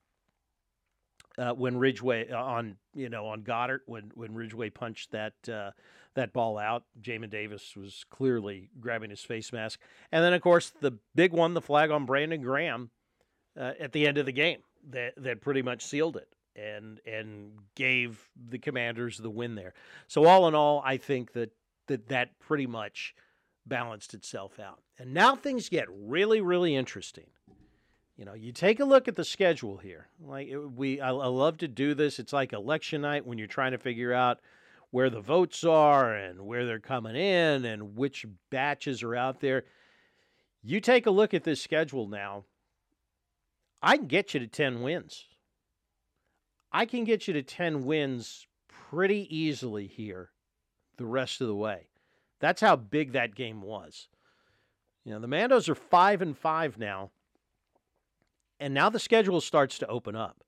uh, 1.38 1.52
when 1.52 1.78
Ridgeway 1.78 2.30
uh, 2.30 2.42
on 2.42 2.76
you 2.94 3.08
know 3.08 3.26
on 3.26 3.42
Goedert 3.42 3.80
when 3.86 4.10
when 4.14 4.34
Ridgeway 4.34 4.70
punched 4.70 5.12
that 5.12 5.34
uh, 5.48 5.70
that 6.14 6.32
ball 6.32 6.58
out. 6.58 6.84
Jamin 7.00 7.30
Davis 7.30 7.76
was 7.76 8.04
clearly 8.10 8.70
grabbing 8.80 9.10
his 9.10 9.22
face 9.22 9.52
mask, 9.52 9.80
and 10.10 10.24
then 10.24 10.34
of 10.34 10.42
course 10.42 10.72
the 10.80 10.98
big 11.14 11.32
one, 11.32 11.54
the 11.54 11.62
flag 11.62 11.90
on 11.90 12.06
Brandon 12.06 12.42
Graham 12.42 12.90
uh, 13.58 13.72
at 13.78 13.92
the 13.92 14.06
end 14.06 14.18
of 14.18 14.26
the 14.26 14.32
game 14.32 14.60
that 14.90 15.14
that 15.16 15.40
pretty 15.40 15.62
much 15.62 15.84
sealed 15.84 16.16
it 16.16 16.28
and 16.56 17.00
and 17.06 17.52
gave 17.76 18.28
the 18.48 18.58
Commanders 18.58 19.18
the 19.18 19.30
win 19.30 19.54
there. 19.54 19.74
So 20.08 20.26
all 20.26 20.48
in 20.48 20.54
all, 20.54 20.82
I 20.84 20.96
think 20.96 21.32
that 21.32 21.52
that 21.88 22.08
that 22.08 22.38
pretty 22.38 22.66
much 22.66 23.14
balanced 23.66 24.14
itself 24.14 24.58
out. 24.58 24.80
And 24.98 25.12
now 25.12 25.36
things 25.36 25.68
get 25.68 25.86
really 25.90 26.40
really 26.40 26.74
interesting. 26.74 27.26
You 28.18 28.24
know, 28.24 28.34
you 28.34 28.50
take 28.50 28.80
a 28.80 28.84
look 28.84 29.06
at 29.06 29.14
the 29.14 29.24
schedule 29.24 29.76
here. 29.76 30.08
Like 30.20 30.52
we, 30.74 31.00
I, 31.00 31.10
I 31.10 31.26
love 31.28 31.58
to 31.58 31.68
do 31.68 31.94
this. 31.94 32.18
It's 32.18 32.32
like 32.32 32.52
election 32.52 33.02
night 33.02 33.24
when 33.24 33.38
you're 33.38 33.46
trying 33.46 33.70
to 33.72 33.78
figure 33.78 34.12
out 34.12 34.40
where 34.90 35.08
the 35.08 35.20
votes 35.20 35.62
are 35.62 36.14
and 36.14 36.40
where 36.40 36.66
they're 36.66 36.80
coming 36.80 37.14
in 37.14 37.64
and 37.64 37.96
which 37.96 38.26
batches 38.50 39.04
are 39.04 39.14
out 39.14 39.40
there. 39.40 39.64
You 40.64 40.80
take 40.80 41.06
a 41.06 41.12
look 41.12 41.32
at 41.32 41.44
this 41.44 41.62
schedule 41.62 42.08
now. 42.08 42.44
I 43.80 43.96
can 43.96 44.08
get 44.08 44.34
you 44.34 44.40
to 44.40 44.48
10 44.48 44.82
wins. 44.82 45.26
I 46.72 46.86
can 46.86 47.04
get 47.04 47.28
you 47.28 47.34
to 47.34 47.42
10 47.42 47.84
wins 47.84 48.48
pretty 48.68 49.28
easily 49.34 49.86
here 49.86 50.30
the 50.98 51.06
rest 51.06 51.40
of 51.40 51.48
the 51.48 51.54
way. 51.54 51.88
That's 52.40 52.60
how 52.60 52.76
big 52.76 53.12
that 53.12 53.34
game 53.34 53.62
was. 53.62 54.08
You 55.04 55.12
know, 55.12 55.20
the 55.20 55.26
Mandos 55.26 55.68
are 55.68 55.74
5 55.74 56.22
and 56.22 56.36
5 56.36 56.78
now 56.78 57.10
and 58.60 58.74
now 58.74 58.90
the 58.90 58.98
schedule 58.98 59.40
starts 59.40 59.78
to 59.78 59.86
open 59.86 60.16
up. 60.16 60.42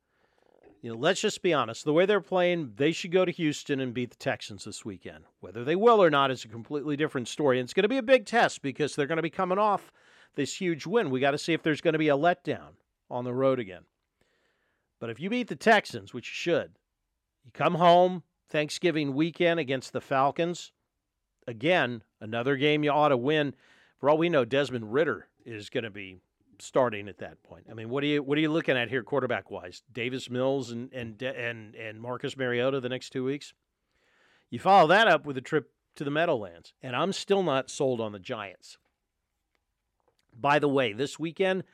You 0.83 0.91
know, 0.91 0.99
let's 0.99 1.21
just 1.21 1.43
be 1.43 1.53
honest. 1.53 1.85
The 1.85 1.93
way 1.93 2.07
they're 2.07 2.23
playing, 2.23 2.73
they 2.77 2.91
should 2.91 3.13
go 3.13 3.25
to 3.25 3.33
Houston 3.33 3.81
and 3.81 3.93
beat 3.93 4.11
the 4.11 4.17
Texans 4.17 4.65
this 4.65 4.85
weekend. 4.85 5.25
Whether 5.41 5.63
they 5.63 5.77
will 5.77 6.03
or 6.03 6.11
not 6.11 6.31
is 6.31 6.45
a 6.45 6.49
completely 6.49 6.97
different 6.97 7.29
story. 7.29 7.59
And 7.59 7.67
it's 7.67 7.75
going 7.75 7.83
to 7.83 7.89
be 7.89 7.99
a 7.99 8.03
big 8.03 8.25
test 8.25 8.63
because 8.63 8.97
they're 8.97 9.07
going 9.07 9.17
to 9.17 9.23
be 9.23 9.31
coming 9.31 9.59
off 9.59 9.93
this 10.37 10.55
huge 10.55 10.87
win. 10.87 11.11
We 11.11 11.21
got 11.21 11.33
to 11.33 11.39
see 11.39 11.53
if 11.53 11.63
there's 11.63 11.83
going 11.83 11.93
to 11.93 11.99
be 11.99 12.09
a 12.09 12.17
letdown 12.17 12.71
on 13.11 13.25
the 13.25 13.35
road 13.35 13.59
again. 13.59 13.83
But 15.01 15.11
if 15.11 15.21
you 15.21 15.29
beat 15.29 15.49
the 15.49 15.57
Texans, 15.57 16.15
which 16.15 16.29
you 16.29 16.35
should, 16.35 16.73
you 17.45 17.51
come 17.53 17.75
home 17.75 18.23
Thanksgiving 18.51 19.15
weekend 19.15 19.61
against 19.61 19.93
the 19.93 20.01
Falcons. 20.01 20.73
Again, 21.47 22.03
another 22.21 22.57
game 22.57 22.85
you 22.85 22.91
ought 22.91 23.09
to 23.09 23.17
win. 23.17 23.55
For 23.99 24.11
all 24.11 24.19
we 24.19 24.29
know, 24.29 24.45
Desmond 24.45 24.93
Ridder 24.93 25.29
is 25.45 25.71
going 25.71 25.85
to 25.85 25.91
be 25.91 26.19
starting 26.59 27.09
at 27.09 27.19
that 27.19 27.43
point. 27.43 27.67
I 27.71 27.75
mean, 27.75 27.89
what 27.89 28.05
are 28.05 28.09
you 28.09 28.23
what 28.23 28.37
are 28.37 28.41
you 28.41 28.51
looking 28.51 28.77
at 28.77 28.91
here, 28.91 29.03
quarterback 29.03 29.51
wise? 29.51 29.83
Davis 29.93 30.29
Mills 30.29 30.71
and 30.71 30.93
and 30.93 31.21
and 31.23 31.75
and 31.75 32.01
Marcus 32.01 32.37
Mariota 32.37 32.81
the 32.81 32.89
next 32.89 33.11
two 33.11 33.25
weeks. 33.25 33.55
You 34.51 34.59
follow 34.59 34.89
that 34.89 35.09
up 35.09 35.25
with 35.25 35.37
a 35.37 35.43
trip 35.43 35.71
to 35.97 36.05
the 36.05 36.11
Meadowlands, 36.11 36.73
and 36.83 36.97
I'm 36.97 37.13
still 37.13 37.43
not 37.43 37.71
sold 37.71 38.01
on 38.01 38.13
the 38.13 38.19
Giants. 38.19 38.79
By 40.39 40.59
the 40.59 40.69
way, 40.69 40.93
this 40.93 41.19
weekend, 41.19 41.65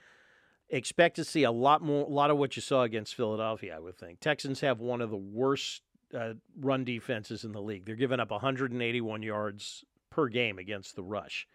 expect 0.68 1.16
to 1.16 1.24
see 1.24 1.42
a 1.42 1.50
lot 1.50 1.82
more, 1.82 2.04
a 2.04 2.10
lot 2.10 2.30
of 2.30 2.38
what 2.38 2.56
you 2.56 2.62
saw 2.62 2.82
against 2.82 3.14
Philadelphia. 3.14 3.76
I 3.76 3.80
would 3.80 3.96
think 3.96 4.20
Texans 4.20 4.60
have 4.60 4.80
one 4.80 5.00
of 5.00 5.10
the 5.10 5.16
worst 5.16 5.82
uh, 6.16 6.34
run 6.58 6.84
defenses 6.84 7.44
in 7.44 7.52
the 7.52 7.60
league. 7.60 7.84
They're 7.84 7.94
giving 7.94 8.20
up 8.20 8.30
181 8.30 9.22
yards 9.22 9.84
per 10.10 10.28
game 10.28 10.58
against 10.58 10.96
the 10.96 11.02
rush. 11.02 11.46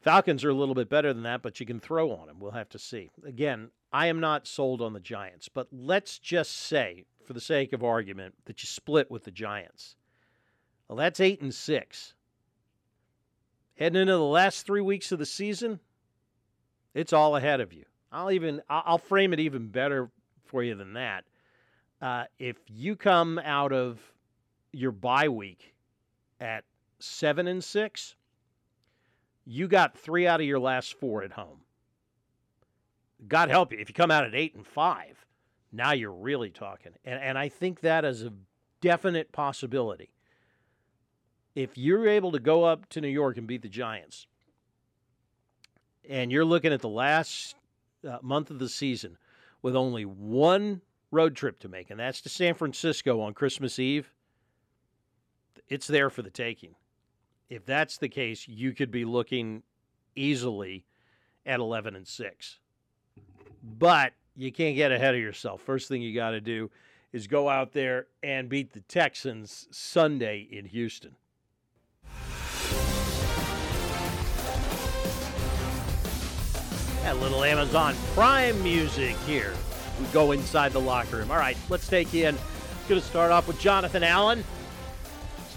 Falcons 0.00 0.44
are 0.44 0.50
a 0.50 0.54
little 0.54 0.74
bit 0.74 0.88
better 0.88 1.12
than 1.12 1.24
that, 1.24 1.42
but 1.42 1.60
you 1.60 1.66
can 1.66 1.78
throw 1.78 2.10
on 2.12 2.26
them. 2.26 2.40
We'll 2.40 2.52
have 2.52 2.70
to 2.70 2.78
see. 2.78 3.10
Again, 3.24 3.70
I 3.92 4.06
am 4.06 4.18
not 4.18 4.46
sold 4.46 4.80
on 4.80 4.94
the 4.94 5.00
Giants, 5.00 5.48
but 5.48 5.68
let's 5.70 6.18
just 6.18 6.52
say, 6.52 7.04
for 7.26 7.34
the 7.34 7.40
sake 7.40 7.72
of 7.72 7.84
argument, 7.84 8.34
that 8.46 8.62
you 8.62 8.66
split 8.66 9.10
with 9.10 9.24
the 9.24 9.30
Giants. 9.30 9.96
Well, 10.88 10.96
that's 10.96 11.20
eight 11.20 11.42
and 11.42 11.54
six. 11.54 12.14
Heading 13.76 14.00
into 14.00 14.14
the 14.14 14.22
last 14.22 14.64
three 14.64 14.80
weeks 14.80 15.12
of 15.12 15.18
the 15.18 15.26
season, 15.26 15.80
it's 16.94 17.12
all 17.12 17.36
ahead 17.36 17.60
of 17.60 17.72
you. 17.72 17.84
I'll 18.10 18.30
even 18.30 18.60
I'll 18.68 18.98
frame 18.98 19.32
it 19.32 19.40
even 19.40 19.68
better 19.68 20.10
for 20.46 20.62
you 20.62 20.74
than 20.74 20.94
that. 20.94 21.24
Uh, 22.00 22.24
if 22.38 22.56
you 22.66 22.96
come 22.96 23.38
out 23.44 23.72
of 23.72 24.00
your 24.72 24.92
bye 24.92 25.28
week 25.28 25.74
at 26.40 26.64
seven 26.98 27.46
and 27.46 27.62
six, 27.62 28.14
you 29.44 29.68
got 29.68 29.98
three 29.98 30.26
out 30.26 30.40
of 30.40 30.46
your 30.46 30.58
last 30.58 30.94
four 30.94 31.22
at 31.22 31.32
home. 31.32 31.60
God 33.28 33.50
help 33.50 33.72
you. 33.72 33.78
If 33.78 33.88
you 33.88 33.94
come 33.94 34.10
out 34.10 34.24
at 34.24 34.34
eight 34.34 34.54
and 34.54 34.66
five, 34.66 35.26
now 35.72 35.92
you're 35.92 36.12
really 36.12 36.50
talking. 36.50 36.92
And, 37.04 37.20
and 37.20 37.36
I 37.36 37.48
think 37.48 37.80
that 37.80 38.04
is 38.04 38.22
a 38.22 38.32
definite 38.80 39.30
possibility. 39.32 40.10
If 41.54 41.76
you're 41.76 42.08
able 42.08 42.32
to 42.32 42.38
go 42.38 42.64
up 42.64 42.88
to 42.90 43.00
New 43.00 43.08
York 43.08 43.36
and 43.36 43.46
beat 43.46 43.62
the 43.62 43.68
Giants, 43.68 44.26
and 46.08 46.32
you're 46.32 46.44
looking 46.44 46.72
at 46.72 46.80
the 46.80 46.88
last 46.88 47.56
uh, 48.08 48.18
month 48.22 48.50
of 48.50 48.58
the 48.58 48.68
season 48.68 49.18
with 49.62 49.76
only 49.76 50.04
one 50.04 50.80
road 51.10 51.36
trip 51.36 51.58
to 51.60 51.68
make, 51.68 51.90
and 51.90 51.98
that's 52.00 52.20
to 52.22 52.28
San 52.28 52.54
Francisco 52.54 53.20
on 53.20 53.34
Christmas 53.34 53.78
Eve, 53.78 54.12
it's 55.68 55.86
there 55.86 56.10
for 56.10 56.22
the 56.22 56.30
taking 56.30 56.74
if 57.50 57.66
that's 57.66 57.98
the 57.98 58.08
case, 58.08 58.46
you 58.48 58.72
could 58.72 58.92
be 58.92 59.04
looking 59.04 59.64
easily 60.14 60.86
at 61.44 61.58
11 61.58 61.96
and 61.96 62.06
6. 62.06 62.58
But 63.62 64.12
you 64.36 64.52
can't 64.52 64.76
get 64.76 64.92
ahead 64.92 65.14
of 65.14 65.20
yourself. 65.20 65.60
First 65.60 65.88
thing 65.88 66.00
you 66.00 66.14
got 66.14 66.30
to 66.30 66.40
do 66.40 66.70
is 67.12 67.26
go 67.26 67.48
out 67.48 67.72
there 67.72 68.06
and 68.22 68.48
beat 68.48 68.72
the 68.72 68.80
Texans 68.80 69.66
Sunday 69.72 70.46
in 70.50 70.64
Houston. 70.66 71.16
That 77.02 77.18
little 77.18 77.42
Amazon 77.42 77.96
Prime 78.14 78.62
music 78.62 79.16
here. 79.26 79.54
We 80.00 80.06
go 80.06 80.32
inside 80.32 80.72
the 80.72 80.80
locker 80.80 81.18
room. 81.18 81.30
All 81.30 81.36
right, 81.36 81.56
let's 81.68 81.86
take 81.86 82.14
in. 82.14 82.36
Going 82.88 83.00
to 83.00 83.06
start 83.06 83.30
off 83.30 83.46
with 83.46 83.60
Jonathan 83.60 84.02
Allen 84.02 84.42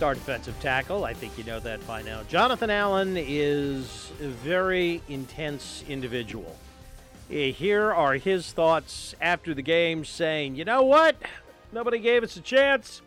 star 0.04 0.16
defensive 0.16 0.60
tackle. 0.60 1.06
I 1.06 1.14
think 1.14 1.38
you 1.38 1.46
know 1.46 1.62
that 1.62 1.86
by 1.88 2.02
now. 2.02 2.24
Jonathan 2.24 2.70
Allen 2.70 3.16
is 3.16 4.12
a 4.22 4.28
very 4.28 5.02
intense 5.08 5.84
individual. 5.88 6.58
Eh, 7.32 7.52
here 7.52 7.94
are 7.94 8.16
his 8.16 8.52
thoughts 8.52 9.16
after 9.22 9.54
the 9.54 9.62
game 9.62 10.04
saying, 10.04 10.56
you 10.56 10.66
know 10.66 10.82
what? 10.82 11.16
Nobody 11.72 12.00
gave 12.00 12.24
us 12.24 12.36
a 12.36 12.42
chance. 12.42 13.02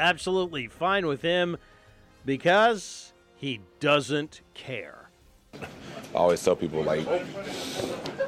Absolutely 0.00 0.66
fine 0.66 1.06
with 1.06 1.22
him 1.22 1.58
because 2.24 3.12
he 3.36 3.60
doesn't 3.78 4.40
care. 4.54 4.99
I 6.12 6.18
always 6.18 6.42
tell 6.42 6.56
people, 6.56 6.82
like, 6.82 7.06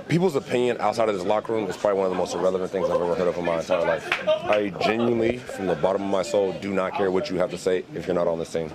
people's 0.06 0.36
opinion 0.36 0.76
outside 0.78 1.08
of 1.08 1.16
this 1.16 1.24
locker 1.24 1.52
room 1.52 1.68
is 1.68 1.76
probably 1.76 1.98
one 1.98 2.06
of 2.06 2.12
the 2.12 2.18
most 2.18 2.34
irrelevant 2.34 2.70
things 2.70 2.88
I've 2.88 3.00
ever 3.00 3.14
heard 3.14 3.26
of 3.26 3.36
in 3.36 3.44
my 3.44 3.58
entire 3.58 3.84
life. 3.84 4.28
I 4.28 4.68
genuinely, 4.80 5.38
from 5.38 5.66
the 5.66 5.74
bottom 5.74 6.02
of 6.02 6.08
my 6.08 6.22
soul, 6.22 6.52
do 6.60 6.72
not 6.72 6.94
care 6.94 7.10
what 7.10 7.28
you 7.28 7.38
have 7.38 7.50
to 7.50 7.58
say 7.58 7.84
if 7.94 8.06
you're 8.06 8.14
not 8.14 8.28
on 8.28 8.38
this 8.38 8.52
team. 8.52 8.70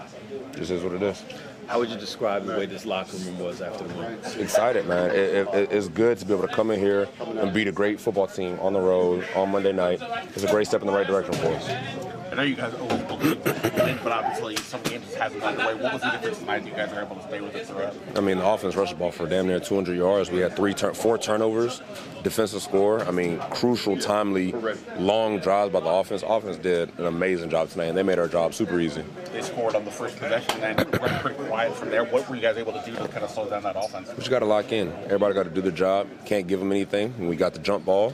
This 0.51 0.71
is 0.71 0.83
what 0.83 0.93
it 0.93 1.01
is. 1.01 1.23
How 1.67 1.79
would 1.79 1.89
you 1.89 1.97
describe 1.97 2.45
the 2.45 2.57
way 2.57 2.65
this 2.65 2.85
locker 2.85 3.15
room 3.17 3.39
was 3.39 3.61
after 3.61 3.85
the 3.85 3.93
win? 3.93 4.17
Excited, 4.39 4.87
man. 4.87 5.11
It, 5.11 5.47
it, 5.53 5.71
it's 5.71 5.87
good 5.87 6.17
to 6.17 6.25
be 6.25 6.33
able 6.33 6.47
to 6.47 6.53
come 6.53 6.71
in 6.71 6.79
here 6.79 7.07
and 7.19 7.53
beat 7.53 7.67
a 7.67 7.73
great 7.73 7.99
football 7.99 8.27
team 8.27 8.57
on 8.61 8.73
the 8.73 8.79
road 8.79 9.25
on 9.35 9.51
Monday 9.51 9.73
night. 9.73 10.01
It's 10.33 10.43
a 10.43 10.47
great 10.47 10.67
step 10.67 10.81
in 10.81 10.87
the 10.87 10.93
right 10.93 11.07
direction 11.07 11.33
for 11.33 11.47
us. 11.47 12.06
Know 12.35 12.43
you 12.43 12.55
guys 12.55 12.73
always 12.75 13.01
believe 13.03 13.45
in, 13.45 13.99
but 14.03 14.11
obviously 14.11 14.55
some 14.57 14.81
games 14.83 15.05
just 15.05 15.17
hasn't 15.17 15.41
gone 15.41 15.55
the 15.55 15.65
way. 15.65 15.73
What 15.75 15.93
was 15.93 16.01
the 16.01 16.09
difference 16.11 16.39
tonight? 16.39 16.65
You 16.65 16.71
guys 16.71 16.91
are 16.93 17.01
able 17.01 17.15
to 17.15 17.23
stay 17.23 17.41
with 17.41 17.55
it 17.55 17.65
throughout. 17.67 17.95
I 18.15 18.21
mean, 18.21 18.37
the 18.37 18.47
offense 18.47 18.75
rushed 18.75 18.93
the 18.93 18.99
ball 18.99 19.11
for 19.11 19.27
damn 19.27 19.47
near 19.47 19.59
200 19.59 19.95
yards. 19.95 20.29
We 20.31 20.39
had 20.39 20.55
three, 20.55 20.73
tur- 20.73 20.93
four 20.93 21.17
turnovers, 21.17 21.81
defensive 22.23 22.61
score. 22.61 23.03
I 23.03 23.11
mean, 23.11 23.39
crucial, 23.51 23.97
timely, 23.97 24.51
long 24.97 25.39
drives 25.39 25.71
by 25.71 25.79
the 25.79 25.89
offense. 25.89 26.23
Offense 26.25 26.57
did 26.57 26.97
an 26.99 27.05
amazing 27.05 27.49
job 27.49 27.69
tonight, 27.69 27.85
and 27.85 27.97
they 27.97 28.03
made 28.03 28.19
our 28.19 28.27
job 28.27 28.53
super 28.53 28.79
easy. 28.79 29.03
They 29.31 29.41
scored 29.41 29.75
on 29.75 29.85
the 29.85 29.91
first 29.91 30.17
possession 30.17 30.63
and 30.63 30.77
went 30.99 31.21
pretty 31.21 31.43
quiet 31.45 31.73
from 31.75 31.89
there. 31.89 32.03
What 32.03 32.29
were 32.29 32.35
you 32.35 32.41
guys 32.41 32.57
able 32.57 32.73
to 32.73 32.83
do 32.85 32.93
to 32.95 33.07
kind 33.07 33.23
of 33.23 33.29
slow 33.29 33.49
down 33.49 33.63
that 33.63 33.75
offense? 33.75 34.09
We 34.09 34.17
just 34.17 34.29
got 34.29 34.39
to 34.39 34.45
lock 34.45 34.71
in. 34.71 34.91
Everybody 35.05 35.33
got 35.33 35.43
to 35.43 35.49
do 35.49 35.61
their 35.61 35.71
job. 35.71 36.07
Can't 36.25 36.47
give 36.47 36.59
them 36.59 36.71
anything. 36.71 37.27
We 37.27 37.35
got 37.35 37.53
the 37.53 37.59
jump 37.59 37.85
ball. 37.85 38.13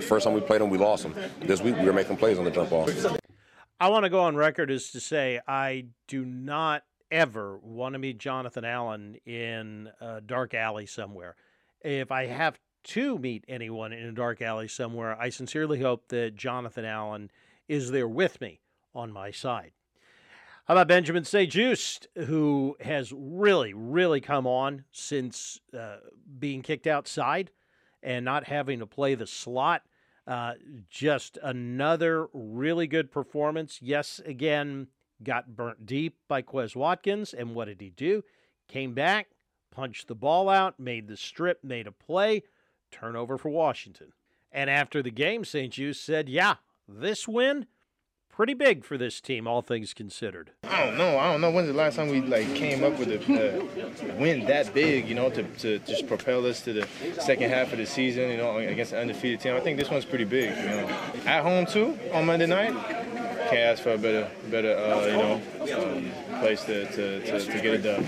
First 0.00 0.24
time 0.24 0.34
we 0.34 0.40
played 0.40 0.60
them, 0.60 0.70
we 0.70 0.78
lost 0.78 1.02
them. 1.02 1.14
This 1.40 1.60
week, 1.60 1.76
we 1.76 1.84
were 1.84 1.92
making 1.92 2.16
plays 2.16 2.38
on 2.38 2.44
the 2.44 2.50
jump 2.50 2.70
ball. 2.70 2.88
I 3.82 3.88
want 3.88 4.04
to 4.04 4.10
go 4.10 4.20
on 4.20 4.36
record 4.36 4.70
as 4.70 4.92
to 4.92 5.00
say 5.00 5.40
I 5.48 5.86
do 6.06 6.24
not 6.24 6.84
ever 7.10 7.58
want 7.58 7.94
to 7.94 7.98
meet 7.98 8.16
Jonathan 8.16 8.64
Allen 8.64 9.16
in 9.26 9.90
a 10.00 10.20
dark 10.20 10.54
alley 10.54 10.86
somewhere. 10.86 11.34
If 11.80 12.12
I 12.12 12.26
have 12.26 12.60
to 12.84 13.18
meet 13.18 13.44
anyone 13.48 13.92
in 13.92 14.06
a 14.06 14.12
dark 14.12 14.40
alley 14.40 14.68
somewhere, 14.68 15.20
I 15.20 15.30
sincerely 15.30 15.80
hope 15.80 16.06
that 16.10 16.36
Jonathan 16.36 16.84
Allen 16.84 17.32
is 17.66 17.90
there 17.90 18.06
with 18.06 18.40
me 18.40 18.60
on 18.94 19.10
my 19.10 19.32
side. 19.32 19.72
How 20.66 20.74
about 20.74 20.86
Benjamin 20.86 21.24
St-Juste, 21.24 22.06
who 22.14 22.76
has 22.82 23.12
really, 23.12 23.74
really 23.74 24.20
come 24.20 24.46
on 24.46 24.84
since 24.92 25.58
uh, 25.76 25.96
being 26.38 26.62
kicked 26.62 26.86
outside 26.86 27.50
and 28.00 28.24
not 28.24 28.44
having 28.44 28.78
to 28.78 28.86
play 28.86 29.16
the 29.16 29.26
slot? 29.26 29.82
Uh, 30.26 30.54
just 30.88 31.38
another 31.42 32.28
really 32.32 32.86
good 32.86 33.10
performance. 33.10 33.80
Yes, 33.82 34.20
again, 34.24 34.86
got 35.22 35.56
burnt 35.56 35.84
deep 35.84 36.16
by 36.28 36.42
Quez 36.42 36.76
Watkins. 36.76 37.34
And 37.34 37.54
what 37.54 37.66
did 37.66 37.80
he 37.80 37.90
do? 37.90 38.22
Came 38.68 38.94
back, 38.94 39.28
punched 39.70 40.08
the 40.08 40.14
ball 40.14 40.48
out, 40.48 40.78
made 40.78 41.08
the 41.08 41.16
strip, 41.16 41.64
made 41.64 41.86
a 41.86 41.92
play, 41.92 42.42
turnover 42.90 43.36
for 43.36 43.48
Washington. 43.48 44.12
And 44.52 44.70
after 44.70 45.02
the 45.02 45.10
game, 45.10 45.44
St-Juste 45.44 46.04
said, 46.04 46.28
Yeah, 46.28 46.56
this 46.86 47.26
win, 47.26 47.66
pretty 48.32 48.54
big 48.54 48.84
for 48.84 48.98
this 48.98 49.20
team, 49.20 49.46
all 49.46 49.62
things 49.62 49.94
considered. 49.94 50.50
I 50.64 50.84
don't 50.84 50.98
know. 50.98 51.18
I 51.18 51.30
don't 51.30 51.40
know. 51.40 51.50
When's 51.50 51.68
the 51.68 51.74
last 51.74 51.96
time 51.96 52.08
we 52.08 52.20
like 52.20 52.52
came 52.54 52.82
up 52.82 52.98
with 52.98 53.10
a 53.10 53.20
uh, 53.20 54.16
win 54.18 54.46
that 54.46 54.74
big? 54.74 55.08
You 55.08 55.14
know, 55.14 55.30
to, 55.30 55.42
to 55.42 55.78
just 55.80 56.08
propel 56.08 56.44
us 56.46 56.62
to 56.62 56.72
the 56.72 56.88
second 57.20 57.50
half 57.50 57.72
of 57.72 57.78
the 57.78 57.86
season. 57.86 58.30
You 58.30 58.38
know, 58.38 58.58
against 58.58 58.92
an 58.92 59.00
undefeated 59.00 59.40
team. 59.40 59.54
I 59.54 59.60
think 59.60 59.78
this 59.78 59.90
one's 59.90 60.04
pretty 60.04 60.24
big. 60.24 60.56
You 60.56 60.64
know, 60.64 60.88
at 61.26 61.42
home 61.42 61.66
too 61.66 61.96
on 62.12 62.26
Monday 62.26 62.46
night. 62.46 62.74
Can't 63.50 63.78
ask 63.78 63.82
for 63.82 63.92
a 63.92 63.98
better, 63.98 64.30
better, 64.50 64.74
uh, 64.74 65.04
you 65.04 65.12
know, 65.12 65.42
um, 65.76 66.40
place 66.40 66.64
to, 66.64 66.86
to, 66.86 67.20
to, 67.20 67.38
to 67.38 67.60
get 67.60 67.74
it 67.74 67.82
done. 67.82 68.02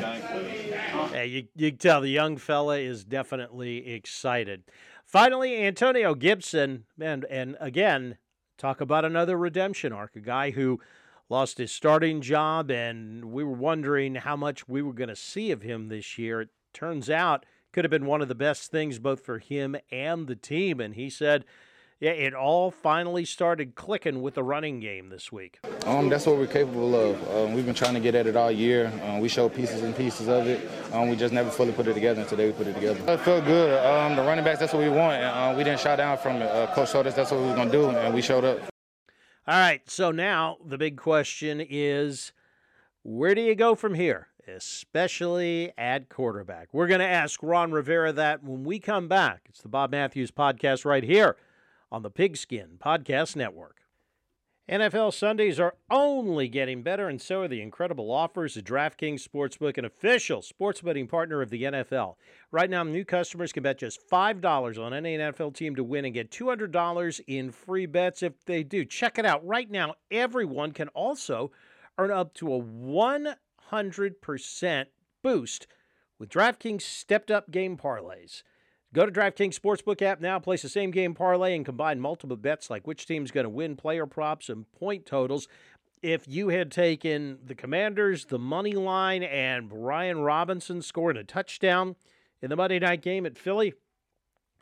Hey, 1.11 1.27
you, 1.27 1.49
you 1.55 1.71
can 1.71 1.79
tell 1.79 2.01
the 2.01 2.09
young 2.09 2.39
fella 2.39 2.79
is 2.79 3.05
definitely 3.05 3.93
excited. 3.93 4.63
Finally, 5.05 5.63
Antonio 5.63 6.15
Gibson, 6.15 6.85
man, 6.97 7.25
and 7.29 7.59
again, 7.61 8.17
talk 8.59 8.81
about 8.81 9.05
another 9.05 9.37
redemption 9.37 9.93
arc. 9.93 10.17
A 10.17 10.21
guy 10.21 10.51
who 10.51 10.81
lost 11.29 11.59
his 11.59 11.73
starting 11.73 12.21
job, 12.21 12.71
and 12.71 13.27
we 13.27 13.45
were 13.45 13.53
wondering 13.53 14.17
how 14.17 14.37
much 14.37 14.69
we 14.69 14.83
were 14.83 14.93
going 14.93 15.09
to 15.09 15.17
see 15.17 15.51
of 15.51 15.63
him 15.63 15.89
this 15.89 16.19
year. 16.19 16.43
It 16.43 16.51
turns 16.73 17.09
out 17.09 17.47
could 17.73 17.85
have 17.85 17.91
been 17.91 18.07
one 18.07 18.23
of 18.23 18.29
the 18.29 18.35
best 18.37 18.71
things 18.71 19.01
both 19.01 19.25
for 19.25 19.39
him 19.41 19.77
and 19.91 20.29
the 20.29 20.37
team. 20.37 20.81
And 20.81 20.95
he 20.95 21.11
said, 21.11 21.45
yeah, 22.01 22.11
it 22.11 22.35
all 22.35 22.71
finally 22.71 23.25
started 23.25 23.75
clicking 23.77 24.21
with 24.21 24.35
the 24.35 24.43
running 24.43 24.81
game 24.81 25.09
this 25.09 25.31
week. 25.31 25.59
Um, 25.87 26.09
that's 26.09 26.27
what 26.27 26.37
we're 26.37 26.47
capable 26.47 26.95
of. 26.95 27.31
Um, 27.31 27.55
we've 27.55 27.65
been 27.65 27.75
trying 27.75 27.95
to 27.95 28.01
get 28.01 28.15
at 28.15 28.27
it 28.27 28.37
all 28.37 28.51
year. 28.51 28.93
Um, 29.05 29.21
we 29.21 29.29
showed 29.29 29.55
pieces 29.55 29.83
and 29.83 29.97
pieces 29.97 30.29
of 30.29 30.47
it. 30.47 30.69
Um, 30.93 31.09
we 31.09 31.17
just 31.17 31.33
never 31.33 31.51
fully 31.51 31.73
put 31.73 31.87
it 31.87 31.95
together, 31.95 32.21
and 32.21 32.29
today 32.29 32.47
we 32.47 32.53
put 32.53 32.67
it 32.67 32.75
together. 32.75 33.13
It 33.13 33.19
felt 33.21 33.45
good. 33.45 33.85
Um, 33.87 34.17
the 34.17 34.23
running 34.23 34.45
backs, 34.45 34.59
that's 34.59 34.73
what 34.73 34.83
we 34.83 34.89
want. 34.89 35.15
And, 35.23 35.25
uh, 35.27 35.57
we 35.57 35.63
didn't 35.65 35.81
shy 35.81 35.95
down 35.97 36.19
from 36.19 36.37
it. 36.37 36.51
Uh, 36.51 36.67
Coach 36.75 36.91
told 36.91 37.07
us 37.07 37.15
that's 37.15 37.31
what 37.31 37.41
we 37.41 37.47
were 37.47 37.55
going 37.55 37.71
to 37.71 37.73
do, 37.73 37.89
and 37.89 38.15
we 38.15 38.23
showed 38.23 38.45
up. 38.45 38.59
All 39.47 39.59
right, 39.59 39.89
so 39.89 40.11
now 40.11 40.57
the 40.65 40.79
big 40.79 40.97
question 40.97 41.61
is 41.61 42.33
where 43.03 43.35
do 43.35 43.43
you 43.43 43.55
go 43.55 43.75
from 43.75 43.95
here, 43.95 44.29
especially 44.49 45.73
at 45.79 46.09
quarterback? 46.09 46.69
We're 46.73 46.87
going 46.87 47.01
to 47.01 47.07
ask 47.07 47.43
Ron 47.43 47.71
Rivera 47.71 48.13
that 48.15 48.43
when 48.43 48.65
we 48.65 48.79
come 48.79 49.07
back. 49.07 49.43
It's 49.49 49.61
the 49.61 49.69
Bob 49.69 49.91
Matthews 49.93 50.31
podcast 50.31 50.85
right 50.85 51.05
here 51.05 51.37
on 51.95 52.03
the 52.03 52.11
Pigskin 52.11 52.77
Podcast 52.85 53.37
Network. 53.37 53.77
NFL 54.69 55.15
Sundays 55.15 55.61
are 55.61 55.77
only 55.89 56.49
getting 56.49 56.83
better, 56.83 57.09
and 57.09 57.23
so 57.23 57.43
are 57.43 57.49
the 57.49 57.63
incredible 57.63 58.11
offers 58.11 58.57
of 58.57 58.65
DraftKings 58.65 59.25
Sportsbook, 59.25 59.79
an 59.79 59.85
official 59.85 60.43
sports 60.43 60.81
betting 60.81 61.07
partner 61.07 61.41
of 61.41 61.51
the 61.51 61.63
NFL. 61.63 62.17
Right 62.51 62.69
now, 62.69 62.83
new 62.83 63.05
customers 63.05 63.53
can 63.53 63.63
bet 63.63 63.79
just 63.79 64.01
$5 64.11 64.85
on 64.85 64.93
any 64.93 65.17
NFL 65.17 65.55
team 65.55 65.77
to 65.77 65.85
win 65.85 66.05
and 66.05 66.13
get 66.13 66.33
$200 66.33 67.21
in 67.29 67.53
free 67.53 67.87
bets 67.87 68.25
if 68.25 68.45
they 68.45 68.65
do. 68.65 68.85
Check 68.85 69.17
it 69.17 69.25
out. 69.25 69.47
Right 69.47 69.71
now, 69.71 69.95
everyone 70.11 70.73
can 70.73 70.89
also 70.89 71.53
earn 71.97 72.11
up 72.11 72.35
to 72.35 72.53
a 72.53 72.61
100% 72.61 74.87
boost 75.23 75.69
with 76.19 76.29
DraftKings 76.29 76.83
stepped 76.83 77.31
up 77.31 77.53
game 77.53 77.77
parlays. 77.77 78.43
Go 78.95 79.05
to 79.05 79.11
DraftKings 79.11 79.59
Sportsbook 79.59 80.03
app 80.03 80.21
now, 80.21 80.39
place 80.39 80.63
the 80.63 80.69
same 80.69 80.93
game 80.93 81.15
parlay, 81.15 81.57
and 81.57 81.65
combine 81.65 81.99
multiple 81.99 82.37
bets 82.37 82.71
like 82.71 82.87
which 82.87 83.07
team's 83.07 83.33
going 83.33 83.43
to 83.43 83.51
win, 83.51 83.75
player 83.75 84.07
props, 84.07 84.49
and 84.49 84.71
point 84.71 85.05
totals. 85.05 85.49
If 86.01 86.29
you 86.29 86.51
had 86.51 86.71
taken 86.71 87.39
the 87.45 87.57
Commanders, 87.57 88.27
the 88.27 88.39
money 88.39 88.75
line, 88.75 89.25
and 89.25 89.69
Brian 89.69 90.21
Robinson 90.21 90.81
scoring 90.81 91.17
a 91.17 91.25
touchdown 91.25 91.97
in 92.41 92.51
the 92.51 92.57
Monday 92.57 92.79
night 92.79 93.03
game 93.03 93.27
at 93.27 93.37
Philly, 93.37 93.75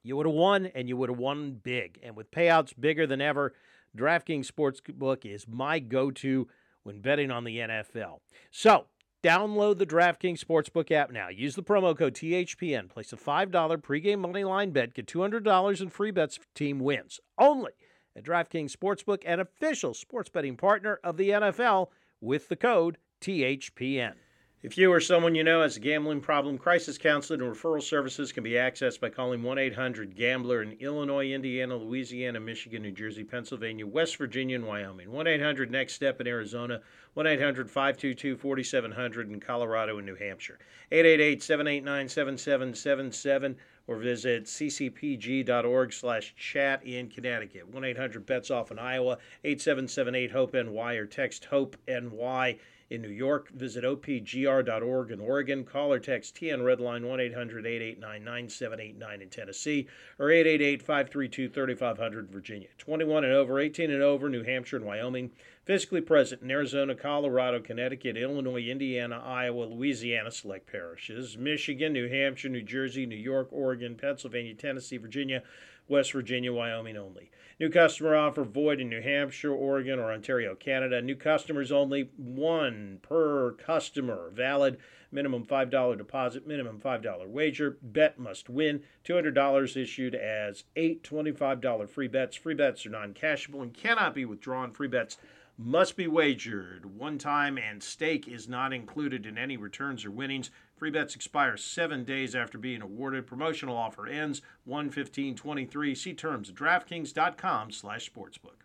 you 0.03 0.17
would 0.17 0.25
have 0.25 0.35
won, 0.35 0.65
and 0.65 0.89
you 0.89 0.97
would 0.97 1.11
have 1.11 1.19
won 1.19 1.61
big. 1.63 1.99
And 2.03 2.17
with 2.17 2.31
payouts 2.31 2.73
bigger 2.81 3.07
than 3.07 3.21
ever, 3.21 3.53
DraftKings 3.95 4.51
Sportsbook 4.51 5.27
is 5.27 5.47
my 5.47 5.79
go 5.79 6.11
to 6.11 6.49
when 6.85 7.03
betting 7.03 7.31
on 7.31 7.45
the 7.45 7.59
NFL. 7.59 8.21
So, 8.51 8.87
Download 9.23 9.79
the 9.79 9.87
DraftKings 9.87 10.45
Sportsbook 10.45 10.91
app 10.91 11.13
now. 11.13 11.29
Use 11.29 11.55
the 11.55 11.63
promo 11.63 11.97
code 11.97 12.15
THPN. 12.15 12.89
Place 12.89 13.13
a 13.13 13.17
$5 13.17 13.53
pregame 13.77 14.19
money 14.19 14.43
line 14.43 14.73
bet. 14.73 14.95
Get 14.95 15.07
$200 15.07 15.81
in 15.81 15.89
free 15.91 16.11
bets 16.11 16.39
if 16.39 16.55
team 16.55 16.81
wins. 16.81 17.21
Only 17.39 17.71
at 18.17 18.25
DraftKings 18.25 18.77
Sportsbook, 18.77 19.23
an 19.25 19.39
official 19.39 19.95
sports 19.95 20.29
betting 20.29 20.57
partner 20.57 20.99
of 21.05 21.17
the 21.17 21.31
NFL 21.31 21.91
with 22.21 22.49
the 22.49 22.57
code 22.57 22.99
THPN. 23.21 24.15
If 24.63 24.79
you 24.79 24.93
or 24.93 25.01
someone 25.01 25.35
you 25.35 25.43
know 25.43 25.63
has 25.63 25.77
a 25.77 25.81
gambling 25.81 26.21
problem, 26.21 26.57
crisis 26.57 26.97
counseling 26.97 27.41
and 27.41 27.53
referral 27.53 27.83
services 27.83 28.31
can 28.31 28.45
be 28.45 28.53
accessed 28.53 29.01
by 29.01 29.09
calling 29.09 29.43
1 29.43 29.59
800 29.59 30.15
Gambler 30.15 30.63
in 30.63 30.77
Illinois, 30.79 31.33
Indiana, 31.33 31.75
Louisiana, 31.75 32.39
Michigan, 32.39 32.83
New 32.83 32.93
Jersey, 32.93 33.25
Pennsylvania, 33.25 33.85
West 33.85 34.15
Virginia, 34.19 34.55
and 34.55 34.65
Wyoming. 34.65 35.11
1 35.11 35.27
800 35.27 35.69
Next 35.69 35.95
Step 35.95 36.21
in 36.21 36.29
Arizona. 36.29 36.81
1 37.15 37.27
800 37.27 37.69
522 37.69 38.37
4700 38.37 39.31
in 39.31 39.41
Colorado 39.41 39.99
and 39.99 40.07
New 40.07 40.15
Hampshire. 40.15 40.61
888 40.93 41.43
789 41.43 42.09
7777 42.09 43.57
or 43.89 43.97
visit 43.97 44.45
ccpg.org 44.45 45.93
slash 45.93 46.37
chat 46.37 46.87
in 46.87 47.09
Connecticut. 47.09 47.67
1 47.67 47.83
800 47.85 48.25
bets 48.25 48.53
off 48.53 48.71
in 48.71 48.79
Iowa. 48.79 49.19
8778 49.43 50.31
HOPE 50.31 50.55
NY 50.55 50.95
or 50.95 51.07
text 51.07 51.47
HOPE 51.47 51.77
NY 51.89 52.59
in 52.93 53.01
New 53.01 53.09
York. 53.09 53.49
Visit 53.51 53.85
opgr.org 53.85 55.11
in 55.11 55.21
Oregon. 55.21 55.65
Call 55.65 55.93
or 55.93 55.99
text 55.99 56.37
TN 56.37 56.61
Redline 56.61 57.09
1 57.09 57.21
800 57.21 57.67
889 57.67 58.25
9789 58.25 59.23
in 59.23 59.31
Tennessee 59.31 59.89
or 60.19 60.31
888 60.31 60.83
532 60.83 61.49
3500 61.49 62.31
Virginia. 62.31 62.69
21 62.77 63.25
and 63.25 63.33
over, 63.33 63.59
18 63.59 63.91
and 63.91 64.03
over, 64.03 64.29
New 64.29 64.43
Hampshire 64.43 64.77
and 64.77 64.85
Wyoming. 64.85 65.31
Physically 65.65 66.01
present 66.01 66.43
in 66.43 66.51
Arizona, 66.51 66.95
Colorado, 66.95 67.61
Connecticut, 67.61 68.17
Illinois, 68.17 68.69
Indiana, 68.69 69.23
Iowa, 69.25 69.65
Louisiana, 69.65 70.31
select 70.31 70.71
parishes, 70.71 71.39
Michigan, 71.39 71.93
New 71.93 72.09
Hampshire, 72.09 72.49
New 72.49 72.63
Jersey, 72.63 73.07
New 73.07 73.17
York, 73.17 73.49
Oregon, 73.53 73.95
Pennsylvania, 73.95 74.55
Tennessee, 74.55 74.97
Virginia, 74.97 75.43
West 75.89 76.13
Virginia, 76.13 76.53
Wyoming 76.53 76.97
only. 76.97 77.31
New 77.61 77.71
customer 77.71 78.17
offer 78.17 78.45
void 78.45 78.81
in 78.81 78.89
New 78.89 79.03
Hampshire, 79.03 79.53
Oregon, 79.53 79.99
or 79.99 80.13
Ontario, 80.13 80.55
Canada. 80.55 81.01
New 81.03 81.17
customers 81.17 81.71
only, 81.71 82.11
one 82.17 82.99
per 83.03 83.53
customer. 83.53 84.31
Valid 84.33 84.79
minimum 85.11 85.45
$5 85.45 85.99
deposit, 85.99 86.47
minimum 86.47 86.81
$5 86.81 87.29
wager. 87.29 87.79
Bet 87.83 88.19
must 88.19 88.49
win. 88.49 88.83
$200 89.05 89.77
issued 89.77 90.15
as 90.15 90.65
eight 90.77 91.03
$25 91.03 91.89
free 91.89 92.09
bets. 92.09 92.37
Free 92.37 92.55
bets 92.55 92.87
are 92.87 92.91
non 92.91 93.13
cashable 93.15 93.63
and 93.63 93.75
cannot 93.75 94.15
be 94.15 94.25
withdrawn. 94.25 94.73
Free 94.73 94.89
bets 94.89 95.19
must 95.59 95.97
be 95.97 96.07
wagered 96.07 96.99
one 96.99 97.19
time, 97.19 97.59
and 97.59 97.83
stake 97.83 98.27
is 98.27 98.49
not 98.49 98.73
included 98.73 99.27
in 99.27 99.37
any 99.37 99.57
returns 99.57 100.05
or 100.05 100.11
winnings. 100.11 100.51
Free 100.83 100.91
bets 100.91 101.15
expire 101.15 101.57
seven 101.57 102.03
days 102.03 102.35
after 102.35 102.59
being 102.59 102.83
awarded. 102.83 103.25
Promotional 103.25 103.77
offer 103.77 104.09
ends 104.09 104.43
1 104.65 104.91
23 104.91 105.95
See 105.95 106.13
terms 106.13 106.49
at 106.49 106.57
DraftKings.com 106.57 107.71
slash 107.71 108.11
sportsbook. 108.11 108.65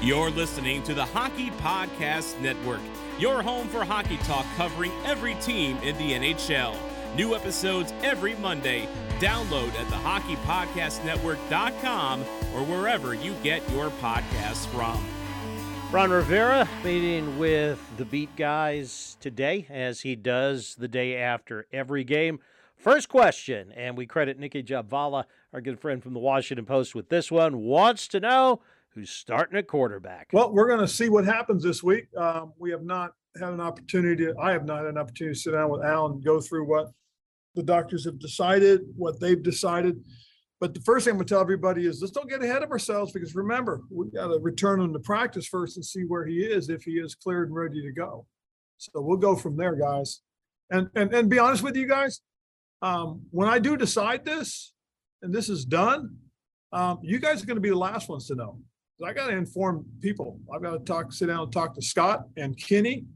You're 0.00 0.30
listening 0.30 0.84
to 0.84 0.94
the 0.94 1.04
Hockey 1.04 1.50
Podcast 1.58 2.40
Network, 2.40 2.78
your 3.18 3.42
home 3.42 3.66
for 3.66 3.84
hockey 3.84 4.18
talk 4.18 4.46
covering 4.56 4.92
every 5.04 5.34
team 5.40 5.76
in 5.78 5.98
the 5.98 6.12
NHL. 6.12 6.76
New 7.16 7.34
episodes 7.34 7.92
every 8.04 8.36
Monday. 8.36 8.88
Download 9.18 9.74
at 9.74 9.88
the 9.88 9.96
hockeypodcastnetwork.com 9.96 12.20
or 12.54 12.64
wherever 12.64 13.12
you 13.12 13.34
get 13.42 13.68
your 13.72 13.90
podcasts 13.90 14.68
from. 14.68 15.04
Ron 15.92 16.10
Rivera 16.10 16.66
meeting 16.82 17.38
with 17.38 17.78
the 17.98 18.06
beat 18.06 18.34
guys 18.34 19.18
today, 19.20 19.66
as 19.68 20.00
he 20.00 20.16
does 20.16 20.74
the 20.76 20.88
day 20.88 21.18
after 21.18 21.66
every 21.70 22.02
game. 22.02 22.38
First 22.78 23.10
question, 23.10 23.70
and 23.72 23.94
we 23.94 24.06
credit 24.06 24.38
Nicki 24.38 24.62
Jhabvala, 24.62 25.24
our 25.52 25.60
good 25.60 25.78
friend 25.78 26.02
from 26.02 26.14
the 26.14 26.18
Washington 26.18 26.64
Post, 26.64 26.94
with 26.94 27.10
this 27.10 27.30
one. 27.30 27.58
Wants 27.58 28.08
to 28.08 28.20
know 28.20 28.62
who's 28.94 29.10
starting 29.10 29.58
at 29.58 29.66
quarterback. 29.66 30.30
Well, 30.32 30.50
we're 30.54 30.66
going 30.66 30.80
to 30.80 30.88
see 30.88 31.10
what 31.10 31.26
happens 31.26 31.62
this 31.62 31.82
week. 31.82 32.06
Um, 32.16 32.54
we 32.58 32.70
have 32.70 32.84
not 32.84 33.12
had 33.38 33.50
an 33.50 33.60
opportunity. 33.60 34.24
To, 34.24 34.34
I 34.40 34.52
have 34.52 34.64
not 34.64 34.78
had 34.78 34.86
an 34.86 34.98
opportunity 34.98 35.34
to 35.34 35.40
sit 35.40 35.52
down 35.52 35.68
with 35.68 35.84
Al 35.84 36.06
and 36.06 36.24
go 36.24 36.40
through 36.40 36.66
what 36.66 36.86
the 37.54 37.62
doctors 37.62 38.06
have 38.06 38.18
decided, 38.18 38.80
what 38.96 39.20
they've 39.20 39.42
decided. 39.42 40.02
But 40.62 40.74
the 40.74 40.80
first 40.82 41.04
thing 41.04 41.14
I'm 41.14 41.16
going 41.16 41.26
to 41.26 41.34
tell 41.34 41.40
everybody 41.40 41.88
is 41.88 42.00
let's 42.00 42.12
don't 42.12 42.30
get 42.30 42.40
ahead 42.40 42.62
of 42.62 42.70
ourselves 42.70 43.10
because 43.10 43.34
remember, 43.34 43.80
we 43.90 44.06
got 44.10 44.28
to 44.28 44.38
return 44.38 44.80
him 44.80 44.92
to 44.92 45.00
practice 45.00 45.44
first 45.44 45.76
and 45.76 45.84
see 45.84 46.02
where 46.02 46.24
he 46.24 46.36
is 46.36 46.68
if 46.68 46.84
he 46.84 46.92
is 46.92 47.16
cleared 47.16 47.48
and 47.48 47.56
ready 47.56 47.82
to 47.82 47.90
go. 47.90 48.28
So 48.78 48.92
we'll 48.94 49.16
go 49.16 49.34
from 49.34 49.56
there, 49.56 49.74
guys. 49.74 50.20
And 50.70 50.88
and 50.94 51.12
and 51.12 51.28
be 51.28 51.40
honest 51.40 51.64
with 51.64 51.74
you 51.74 51.88
guys, 51.88 52.20
um, 52.80 53.22
when 53.32 53.48
I 53.48 53.58
do 53.58 53.76
decide 53.76 54.24
this 54.24 54.72
and 55.20 55.34
this 55.34 55.48
is 55.48 55.64
done, 55.64 56.14
um, 56.72 57.00
you 57.02 57.18
guys 57.18 57.42
are 57.42 57.46
going 57.46 57.56
to 57.56 57.60
be 57.60 57.70
the 57.70 57.74
last 57.74 58.08
ones 58.08 58.28
to 58.28 58.36
know. 58.36 58.60
I 59.04 59.12
got 59.12 59.26
to 59.26 59.36
inform 59.36 59.84
people. 60.00 60.38
I've 60.54 60.62
got 60.62 60.74
to 60.74 60.78
talk, 60.78 61.12
sit 61.12 61.26
down 61.26 61.42
and 61.42 61.52
talk 61.52 61.74
to 61.74 61.82
Scott 61.82 62.26
and 62.36 62.56
Kenny. 62.56 63.06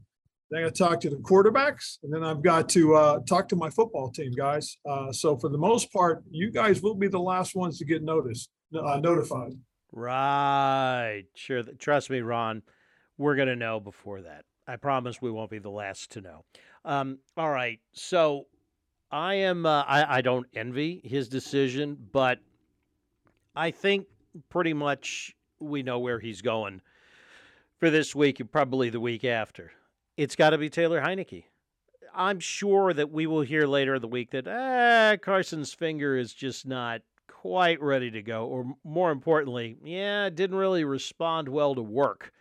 Then 0.49 0.61
I 0.61 0.63
got 0.63 0.75
to 0.75 0.83
talk 0.83 0.99
to 1.01 1.09
the 1.09 1.17
quarterbacks, 1.17 1.97
and 2.03 2.13
then 2.13 2.23
I've 2.23 2.41
got 2.41 2.69
to 2.69 2.95
uh, 2.95 3.19
talk 3.27 3.49
to 3.49 3.55
my 3.55 3.69
football 3.69 4.09
team, 4.09 4.31
guys. 4.31 4.77
Uh, 4.89 5.11
so 5.11 5.37
for 5.37 5.49
the 5.49 5.57
most 5.57 5.91
part, 5.91 6.23
you 6.29 6.49
guys 6.51 6.81
will 6.81 6.95
be 6.95 7.07
the 7.07 7.19
last 7.19 7.55
ones 7.55 7.77
to 7.79 7.85
get 7.85 8.01
noticed, 8.01 8.49
uh, 8.73 8.99
notified. 8.99 9.53
Right. 9.91 11.23
Sure. 11.35 11.63
Trust 11.63 12.09
me, 12.09 12.21
Ron. 12.21 12.61
We're 13.17 13.35
going 13.35 13.47
to 13.47 13.55
know 13.55 13.79
before 13.79 14.21
that. 14.21 14.45
I 14.67 14.75
promise 14.75 15.21
we 15.21 15.31
won't 15.31 15.49
be 15.49 15.59
the 15.59 15.69
last 15.69 16.11
to 16.11 16.21
know. 16.21 16.45
Um, 16.85 17.19
all 17.35 17.49
right. 17.49 17.79
So 17.93 18.45
I 19.11 19.35
am. 19.35 19.65
Uh, 19.65 19.83
I, 19.83 20.17
I 20.17 20.21
don't 20.21 20.47
envy 20.53 21.01
his 21.03 21.27
decision, 21.27 21.97
but 22.11 22.39
I 23.55 23.71
think 23.71 24.07
pretty 24.49 24.73
much 24.73 25.35
we 25.59 25.83
know 25.83 25.99
where 25.99 26.19
he's 26.19 26.41
going 26.41 26.81
for 27.79 27.89
this 27.89 28.13
week 28.13 28.39
and 28.39 28.51
probably 28.51 28.89
the 28.89 28.99
week 28.99 29.23
after. 29.23 29.71
It's 30.17 30.35
got 30.35 30.49
to 30.49 30.57
be 30.57 30.69
Taylor 30.69 30.99
Heinicke. 30.99 31.43
I'm 32.13 32.39
sure 32.39 32.91
that 32.91 33.11
we 33.11 33.27
will 33.27 33.41
hear 33.41 33.67
later 33.67 33.95
in 33.95 34.01
the 34.01 34.07
week 34.07 34.31
that 34.31 34.47
ah, 34.47 35.15
Carson's 35.21 35.75
finger 35.75 36.17
is 36.17 36.33
just 36.33 36.65
not 36.65 37.01
quite 37.27 37.79
ready 37.79 38.09
to 38.09 38.23
go, 38.23 38.47
or 38.47 38.75
more 38.83 39.11
importantly, 39.11 39.77
yeah, 39.83 40.29
didn't 40.31 40.57
really 40.57 40.83
respond 40.83 41.47
well 41.47 41.75
to 41.75 41.83
work 41.83 42.33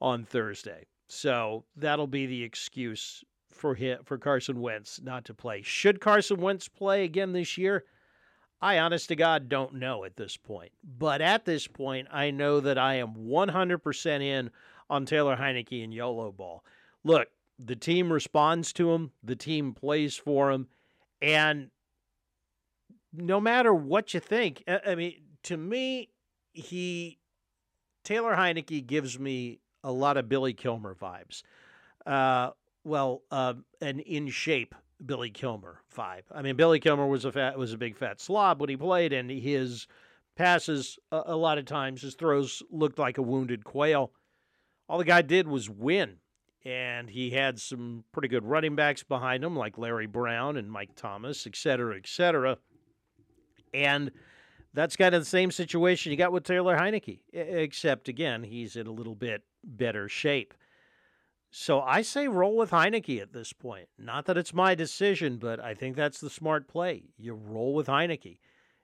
on 0.00 0.24
Thursday. 0.24 0.86
So 1.06 1.64
that'll 1.76 2.08
be 2.08 2.26
the 2.26 2.42
excuse 2.42 3.22
for 3.48 3.76
him, 3.76 4.00
for 4.04 4.18
Carson 4.18 4.60
Wentz 4.60 5.00
not 5.00 5.24
to 5.26 5.34
play. 5.34 5.62
Should 5.62 6.00
Carson 6.00 6.40
Wentz 6.40 6.66
play 6.66 7.04
again 7.04 7.32
this 7.32 7.56
year? 7.56 7.84
I 8.60 8.80
honest 8.80 9.08
to 9.10 9.16
God 9.16 9.48
don't 9.48 9.74
know 9.74 10.02
at 10.02 10.16
this 10.16 10.36
point. 10.36 10.72
But 10.82 11.20
at 11.20 11.44
this 11.44 11.68
point, 11.68 12.08
I 12.10 12.32
know 12.32 12.58
that 12.58 12.76
I 12.76 12.94
am 12.94 13.14
100% 13.14 14.20
in 14.20 14.50
on 14.90 15.06
Taylor 15.06 15.36
Heinicke 15.36 15.84
and 15.84 15.94
YOLO 15.94 16.32
ball. 16.32 16.64
Look, 17.08 17.28
the 17.58 17.74
team 17.74 18.12
responds 18.12 18.70
to 18.74 18.92
him, 18.92 19.12
the 19.22 19.34
team 19.34 19.72
plays 19.72 20.14
for 20.14 20.52
him, 20.52 20.68
and 21.22 21.70
no 23.14 23.40
matter 23.40 23.72
what 23.72 24.12
you 24.12 24.20
think, 24.20 24.62
I 24.68 24.94
mean, 24.94 25.14
to 25.44 25.56
me, 25.56 26.10
he 26.52 27.18
Taylor 28.04 28.36
Heinicke 28.36 28.86
gives 28.86 29.18
me 29.18 29.60
a 29.82 29.90
lot 29.90 30.18
of 30.18 30.28
Billy 30.28 30.52
Kilmer 30.52 30.94
vibes. 30.94 31.42
Uh, 32.04 32.50
well, 32.84 33.22
uh, 33.30 33.54
an 33.80 34.00
in 34.00 34.28
shape 34.28 34.74
Billy 35.04 35.30
Kilmer 35.30 35.80
vibe. 35.96 36.24
I 36.30 36.42
mean, 36.42 36.56
Billy 36.56 36.78
Kilmer 36.78 37.06
was 37.06 37.24
a 37.24 37.32
fat, 37.32 37.58
was 37.58 37.72
a 37.72 37.78
big 37.78 37.96
fat 37.96 38.20
slob 38.20 38.60
when 38.60 38.68
he 38.68 38.76
played, 38.76 39.14
and 39.14 39.30
his 39.30 39.86
passes 40.36 40.98
a, 41.10 41.22
a 41.28 41.36
lot 41.36 41.56
of 41.56 41.64
times 41.64 42.02
his 42.02 42.16
throws 42.16 42.62
looked 42.70 42.98
like 42.98 43.16
a 43.16 43.22
wounded 43.22 43.64
quail. 43.64 44.12
All 44.90 44.98
the 44.98 45.04
guy 45.04 45.22
did 45.22 45.48
was 45.48 45.70
win, 45.70 46.18
and 46.68 47.08
he 47.08 47.30
had 47.30 47.58
some 47.58 48.04
pretty 48.12 48.28
good 48.28 48.44
running 48.44 48.76
backs 48.76 49.02
behind 49.02 49.42
him, 49.42 49.56
like 49.56 49.78
Larry 49.78 50.06
Brown 50.06 50.58
and 50.58 50.70
Mike 50.70 50.94
Thomas, 50.94 51.46
et 51.46 51.56
cetera, 51.56 51.96
et 51.96 52.06
cetera. 52.06 52.58
And 53.72 54.10
that's 54.74 54.94
kind 54.94 55.14
of 55.14 55.22
the 55.22 55.26
same 55.26 55.50
situation 55.50 56.12
you 56.12 56.18
got 56.18 56.30
with 56.30 56.44
Taylor 56.44 56.76
Heinicke, 56.76 57.20
except 57.32 58.08
again, 58.08 58.42
he's 58.42 58.76
in 58.76 58.86
a 58.86 58.92
little 58.92 59.14
bit 59.14 59.44
better 59.64 60.10
shape. 60.10 60.52
So 61.50 61.80
I 61.80 62.02
say 62.02 62.28
roll 62.28 62.58
with 62.58 62.70
Heinicke 62.70 63.22
at 63.22 63.32
this 63.32 63.54
point. 63.54 63.88
Not 63.98 64.26
that 64.26 64.36
it's 64.36 64.52
my 64.52 64.74
decision, 64.74 65.38
but 65.38 65.60
I 65.60 65.72
think 65.72 65.96
that's 65.96 66.20
the 66.20 66.28
smart 66.28 66.68
play. 66.68 67.04
You 67.16 67.32
roll 67.32 67.72
with 67.72 67.86
Heinicke 67.86 68.40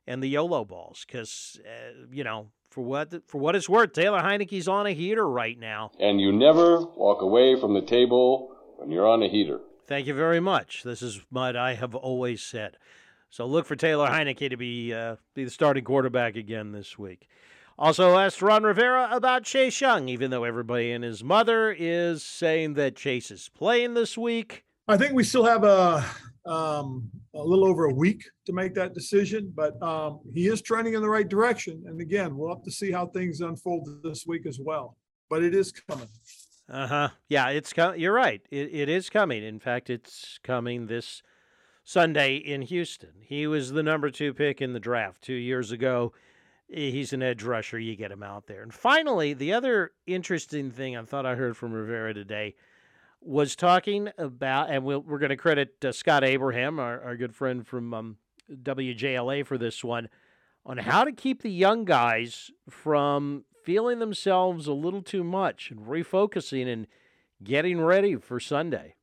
and 0.07 0.23
the 0.23 0.29
YOLO 0.29 0.65
balls 0.65 1.05
because, 1.07 1.61
uh, 1.67 2.07
you 2.11 2.25
know, 2.25 2.49
for 2.75 2.83
what 2.83 3.23
for 3.29 3.39
what 3.41 3.55
it's 3.55 3.69
worth, 3.69 3.93
Taylor 3.93 4.21
Heinicke's 4.21 4.67
on 4.67 4.85
a 4.87 4.91
heater 4.91 5.29
right 5.29 5.57
now. 5.57 5.93
And 6.01 6.21
you 6.21 6.33
never 6.33 6.81
walk 6.81 7.23
away 7.23 7.59
from 7.59 7.73
the 7.73 7.81
table 7.81 8.57
when 8.79 8.91
you're 8.91 9.07
on 9.07 9.23
a 9.23 9.29
heater. 9.29 9.61
Thank 9.87 10.09
you 10.09 10.15
very 10.15 10.41
much. 10.41 10.83
This 10.83 11.01
is 11.01 11.21
what 11.31 11.57
I 11.57 11.75
have 11.75 11.95
always 11.95 12.43
said. 12.43 12.77
So 13.31 13.47
look 13.47 13.65
for 13.65 13.77
Taylor 13.77 14.09
Heinicke 14.09 14.51
to 14.51 14.57
be 14.57 14.93
uh, 14.93 15.17
be 15.35 15.45
the 15.45 15.51
starting 15.51 15.85
quarterback 15.85 16.35
again 16.35 16.73
this 16.73 16.99
week. 16.99 17.29
Also 17.79 18.19
asked 18.19 18.43
Ron 18.43 18.65
Rivera 18.65 19.09
about 19.13 19.45
Chase 19.45 19.81
Young, 19.81 20.09
even 20.09 20.33
though 20.33 20.45
everybody 20.45 20.91
and 20.91 21.05
his 21.05 21.23
mother 21.23 21.71
is 21.71 22.25
saying 22.25 22.75
that 22.75 22.97
Chase 22.97 23.31
is 23.31 23.49
playing 23.55 23.95
this 23.95 24.19
week. 24.19 24.65
I 24.89 24.97
think 24.97 25.13
we 25.13 25.23
still 25.23 25.45
have 25.45 25.63
a 25.63 26.05
um, 26.47 27.09
a 27.35 27.43
little 27.43 27.65
over 27.65 27.87
a 27.87 27.95
week 27.95 28.25
to 28.47 28.53
make 28.53 28.75
that 28.75 28.95
decision, 28.95 29.53
but 29.55 29.81
um, 29.83 30.21
he 30.33 30.47
is 30.47 30.63
trending 30.63 30.95
in 30.95 31.03
the 31.03 31.09
right 31.09 31.29
direction. 31.29 31.83
And 31.87 32.01
again, 32.01 32.37
we'll 32.37 32.55
have 32.55 32.65
to 32.65 32.71
see 32.71 32.91
how 32.91 33.07
things 33.07 33.41
unfold 33.41 33.89
this 34.03 34.27
week 34.27 34.47
as 34.47 34.59
well. 34.61 34.97
But 35.31 35.43
it 35.43 35.55
is 35.55 35.73
coming. 35.73 36.09
Uh 36.69 36.87
huh. 36.87 37.09
Yeah, 37.29 37.49
it's 37.51 37.73
coming. 37.73 38.01
You're 38.01 38.13
right. 38.13 38.41
It, 38.51 38.75
it 38.75 38.89
is 38.89 39.11
coming. 39.11 39.43
In 39.43 39.59
fact, 39.59 39.91
it's 39.91 40.39
coming 40.43 40.87
this 40.87 41.23
Sunday 41.83 42.37
in 42.37 42.63
Houston. 42.63 43.13
He 43.21 43.47
was 43.47 43.73
the 43.73 43.83
number 43.83 44.11
two 44.11 44.33
pick 44.33 44.63
in 44.63 44.73
the 44.73 44.81
draft 44.81 45.23
two 45.23 45.35
years 45.35 45.73
ago 45.73 46.13
he's 46.69 47.13
an 47.13 47.23
edge 47.23 47.43
rusher. 47.43 47.79
You 47.79 47.97
get 47.97 48.13
him 48.13 48.23
out 48.23 48.47
there. 48.47 48.63
And 48.63 48.73
finally, 48.73 49.35
the 49.35 49.53
other 49.53 49.93
interesting 50.07 50.71
thing 50.71 50.97
I 50.97 51.03
thought 51.03 51.27
I 51.27 51.35
heard 51.35 51.57
from 51.57 51.73
Rivera 51.73 52.15
today 52.15 52.55
was 53.25 53.57
talking 53.57 54.11
about, 54.19 54.71
and 54.71 54.85
we 54.85 54.97
we 54.97 55.15
are 55.15 55.19
going 55.19 55.31
to 55.31 55.37
credit 55.37 55.85
uh, 55.85 55.93
Scott 55.93 56.25
Abraham, 56.25 56.79
our, 56.79 57.01
our 57.03 57.17
good 57.17 57.35
friend 57.35 57.67
from 57.67 57.95
um, 57.95 58.17
WJLA, 58.51 59.47
for 59.47 59.59
this 59.59 59.83
one, 59.83 60.09
on 60.67 60.79
how 60.79 61.05
to 61.05 61.13
keep 61.13 61.43
the 61.43 61.51
young 61.51 61.85
guys 61.85 62.51
from 62.69 63.45
feeling 63.65 63.99
themselves 63.99 64.67
a 64.67 64.73
little 64.73 65.03
too 65.03 65.25
much 65.25 65.71
and 65.71 65.81
refocusing 65.81 66.71
and 66.71 66.87
getting 67.43 67.81
ready 67.81 68.17
for 68.17 68.39
Sunday. 68.39 68.95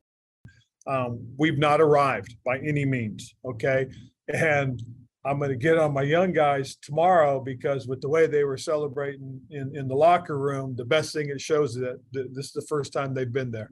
Um, 0.86 1.20
we've 1.36 1.58
not 1.58 1.80
arrived 1.80 2.36
by 2.44 2.58
any 2.58 2.84
means, 2.84 3.34
okay? 3.44 3.86
And 4.28 4.82
I'm 5.24 5.38
going 5.38 5.50
to 5.50 5.56
get 5.56 5.78
on 5.78 5.92
my 5.92 6.02
young 6.02 6.32
guys 6.32 6.76
tomorrow 6.76 7.40
because 7.40 7.86
with 7.86 8.00
the 8.00 8.08
way 8.08 8.26
they 8.26 8.44
were 8.44 8.56
celebrating 8.56 9.40
in, 9.50 9.76
in 9.76 9.86
the 9.86 9.94
locker 9.94 10.38
room, 10.38 10.74
the 10.76 10.84
best 10.84 11.12
thing 11.12 11.28
it 11.28 11.40
shows 11.40 11.76
is 11.76 11.82
that 11.82 12.00
this 12.12 12.46
is 12.46 12.52
the 12.52 12.66
first 12.68 12.92
time 12.92 13.14
they've 13.14 13.32
been 13.32 13.50
there. 13.50 13.70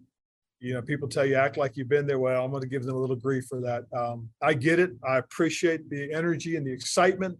You 0.60 0.74
know, 0.74 0.82
people 0.82 1.08
tell 1.08 1.24
you 1.24 1.36
act 1.36 1.56
like 1.56 1.76
you've 1.76 1.88
been 1.88 2.06
there. 2.06 2.18
Well, 2.18 2.44
I'm 2.44 2.50
going 2.50 2.62
to 2.62 2.68
give 2.68 2.84
them 2.84 2.94
a 2.94 2.98
little 2.98 3.16
grief 3.16 3.46
for 3.48 3.60
that. 3.62 3.84
Um, 3.96 4.28
I 4.42 4.52
get 4.52 4.78
it. 4.78 4.90
I 5.08 5.16
appreciate 5.16 5.88
the 5.88 6.12
energy 6.12 6.56
and 6.56 6.66
the 6.66 6.72
excitement. 6.72 7.38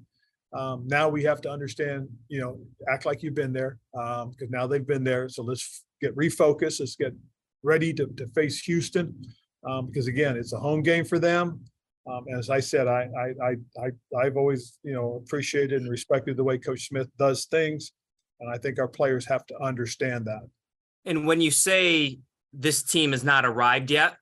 Um, 0.52 0.85
now 0.87 1.09
we 1.09 1.22
have 1.24 1.40
to 1.42 1.50
understand, 1.50 2.09
you 2.28 2.40
know, 2.40 2.59
act 2.88 3.06
like 3.06 3.22
you've 3.22 3.35
been 3.35 3.52
there 3.52 3.78
because 3.92 4.26
um, 4.26 4.48
now 4.50 4.66
they've 4.66 4.87
been 4.87 5.04
there. 5.04 5.28
So 5.28 5.42
let's 5.42 5.85
get 6.00 6.16
refocused. 6.16 6.80
Let's 6.80 6.96
get 6.96 7.14
ready 7.62 7.92
to, 7.94 8.06
to 8.06 8.26
face 8.28 8.61
Houston 8.62 9.14
um, 9.68 9.87
because 9.87 10.06
again, 10.06 10.37
it's 10.37 10.52
a 10.52 10.59
home 10.59 10.83
game 10.83 11.04
for 11.04 11.18
them. 11.18 11.61
Um, 12.11 12.24
as 12.37 12.50
I 12.50 12.61
said, 12.61 12.88
I, 12.88 13.09
I, 13.16 13.46
I, 13.46 13.85
I, 13.85 14.18
I've 14.18 14.37
always, 14.37 14.78
you 14.83 14.94
know, 14.94 15.22
appreciated 15.24 15.83
and 15.83 15.90
respected 15.90 16.37
the 16.37 16.44
way 16.44 16.59
Coach 16.59 16.88
Smith 16.88 17.09
does 17.18 17.44
things. 17.44 17.92
And 18.40 18.50
I 18.50 18.56
think 18.56 18.78
our 18.78 18.88
players 18.88 19.26
have 19.26 19.44
to 19.46 19.62
understand 19.62 20.24
that. 20.24 20.48
And 21.04 21.26
when 21.26 21.40
you 21.40 21.50
say 21.50 22.18
this 22.52 22.82
team 22.82 23.12
has 23.12 23.24
not 23.24 23.44
arrived 23.44 23.90
yet, 23.90 24.16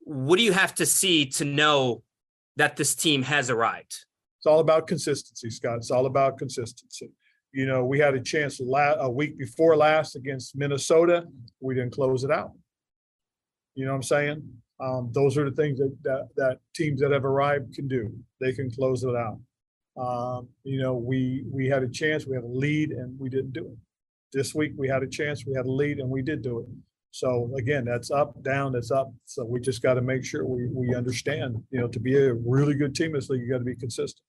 what 0.00 0.38
do 0.38 0.42
you 0.42 0.52
have 0.52 0.74
to 0.76 0.86
see 0.86 1.26
to 1.26 1.44
know 1.44 2.02
that 2.56 2.76
this 2.76 2.94
team 2.94 3.22
has 3.22 3.50
arrived? 3.50 4.04
It's 4.38 4.46
all 4.46 4.60
about 4.60 4.86
consistency, 4.86 5.50
Scott. 5.50 5.78
It's 5.78 5.90
all 5.90 6.06
about 6.06 6.38
consistency. 6.38 7.10
You 7.52 7.66
know, 7.66 7.84
we 7.84 7.98
had 7.98 8.14
a 8.14 8.20
chance 8.20 8.60
la- 8.60 8.94
a 8.94 9.10
week 9.10 9.38
before 9.38 9.76
last 9.76 10.16
against 10.16 10.56
Minnesota. 10.56 11.24
We 11.60 11.74
didn't 11.74 11.92
close 11.92 12.24
it 12.24 12.30
out. 12.30 12.52
You 13.74 13.86
know 13.86 13.92
what 13.92 13.96
I'm 13.96 14.02
saying? 14.02 14.42
Um, 14.80 15.10
those 15.12 15.36
are 15.36 15.48
the 15.48 15.56
things 15.56 15.78
that, 15.78 15.96
that, 16.04 16.28
that 16.36 16.58
teams 16.74 17.00
that 17.00 17.10
have 17.10 17.24
arrived 17.24 17.74
can 17.74 17.88
do. 17.88 18.12
They 18.40 18.52
can 18.52 18.70
close 18.70 19.02
it 19.02 19.14
out. 19.16 19.40
Um, 19.96 20.48
you 20.62 20.80
know, 20.80 20.94
we, 20.94 21.44
we 21.50 21.66
had 21.66 21.82
a 21.82 21.88
chance, 21.88 22.26
we 22.26 22.36
had 22.36 22.44
a 22.44 22.46
lead 22.46 22.92
and 22.92 23.18
we 23.18 23.28
didn't 23.28 23.52
do 23.52 23.66
it. 23.66 23.76
This 24.32 24.54
week, 24.54 24.72
we 24.76 24.86
had 24.88 25.02
a 25.02 25.08
chance, 25.08 25.44
we 25.44 25.54
had 25.54 25.66
a 25.66 25.70
lead 25.70 25.98
and 25.98 26.08
we 26.08 26.22
did 26.22 26.42
do 26.42 26.60
it. 26.60 26.66
So 27.18 27.50
again, 27.58 27.84
that's 27.84 28.12
up, 28.12 28.40
down, 28.44 28.70
that's 28.70 28.92
up. 28.92 29.12
So 29.24 29.44
we 29.44 29.58
just 29.58 29.82
got 29.82 29.94
to 29.94 30.00
make 30.00 30.24
sure 30.24 30.44
we, 30.44 30.68
we 30.68 30.94
understand, 30.94 31.60
you 31.72 31.80
know, 31.80 31.88
to 31.88 31.98
be 31.98 32.16
a 32.16 32.34
really 32.34 32.74
good 32.74 32.94
team 32.94 33.08
in 33.08 33.14
this 33.14 33.28
league, 33.28 33.42
you 33.42 33.50
got 33.50 33.58
to 33.58 33.64
be 33.64 33.74
consistent. 33.74 34.22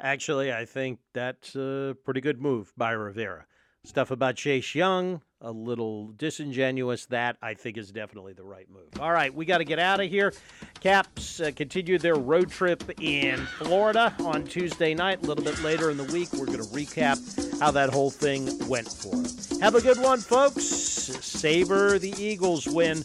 Actually, 0.00 0.52
I 0.52 0.64
think 0.64 1.00
that's 1.14 1.56
a 1.56 1.96
pretty 2.04 2.20
good 2.20 2.40
move 2.40 2.72
by 2.76 2.92
Rivera. 2.92 3.44
Stuff 3.84 4.12
about 4.12 4.36
Chase 4.36 4.76
Young, 4.76 5.22
a 5.40 5.50
little 5.50 6.12
disingenuous. 6.16 7.06
That 7.06 7.36
I 7.42 7.54
think 7.54 7.76
is 7.76 7.90
definitely 7.90 8.32
the 8.32 8.44
right 8.44 8.70
move. 8.70 9.00
All 9.00 9.10
right, 9.10 9.34
we 9.34 9.44
got 9.44 9.58
to 9.58 9.64
get 9.64 9.80
out 9.80 9.98
of 9.98 10.08
here. 10.08 10.32
Caps 10.78 11.40
uh, 11.40 11.50
continued 11.56 12.00
their 12.00 12.14
road 12.14 12.48
trip 12.48 12.84
in 13.00 13.38
Florida 13.58 14.14
on 14.20 14.44
Tuesday 14.44 14.94
night. 14.94 15.24
A 15.24 15.26
little 15.26 15.42
bit 15.42 15.60
later 15.64 15.90
in 15.90 15.96
the 15.96 16.04
week, 16.04 16.32
we're 16.34 16.46
going 16.46 16.62
to 16.62 16.68
recap 16.68 17.18
how 17.58 17.72
that 17.72 17.90
whole 17.90 18.10
thing 18.10 18.56
went 18.68 18.86
for 18.86 19.16
them. 19.16 19.60
Have 19.60 19.74
a 19.74 19.80
good 19.80 19.98
one, 19.98 20.20
folks. 20.20 20.62
Savor 20.62 21.98
the 21.98 22.14
Eagles 22.22 22.68
win 22.68 22.98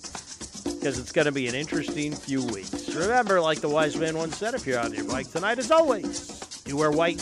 because 0.63 0.99
it's 0.99 1.11
going 1.11 1.25
to 1.25 1.31
be 1.31 1.47
an 1.47 1.55
interesting 1.55 2.13
few 2.13 2.45
weeks. 2.45 2.93
Remember, 2.93 3.41
like 3.41 3.61
the 3.61 3.69
wise 3.69 3.97
man 3.97 4.15
once 4.15 4.37
said, 4.37 4.53
if 4.53 4.67
you're 4.67 4.79
on 4.79 4.93
your 4.93 5.05
bike 5.05 5.31
tonight, 5.31 5.57
as 5.57 5.71
always, 5.71 6.61
you 6.67 6.77
wear 6.77 6.91
white. 6.91 7.17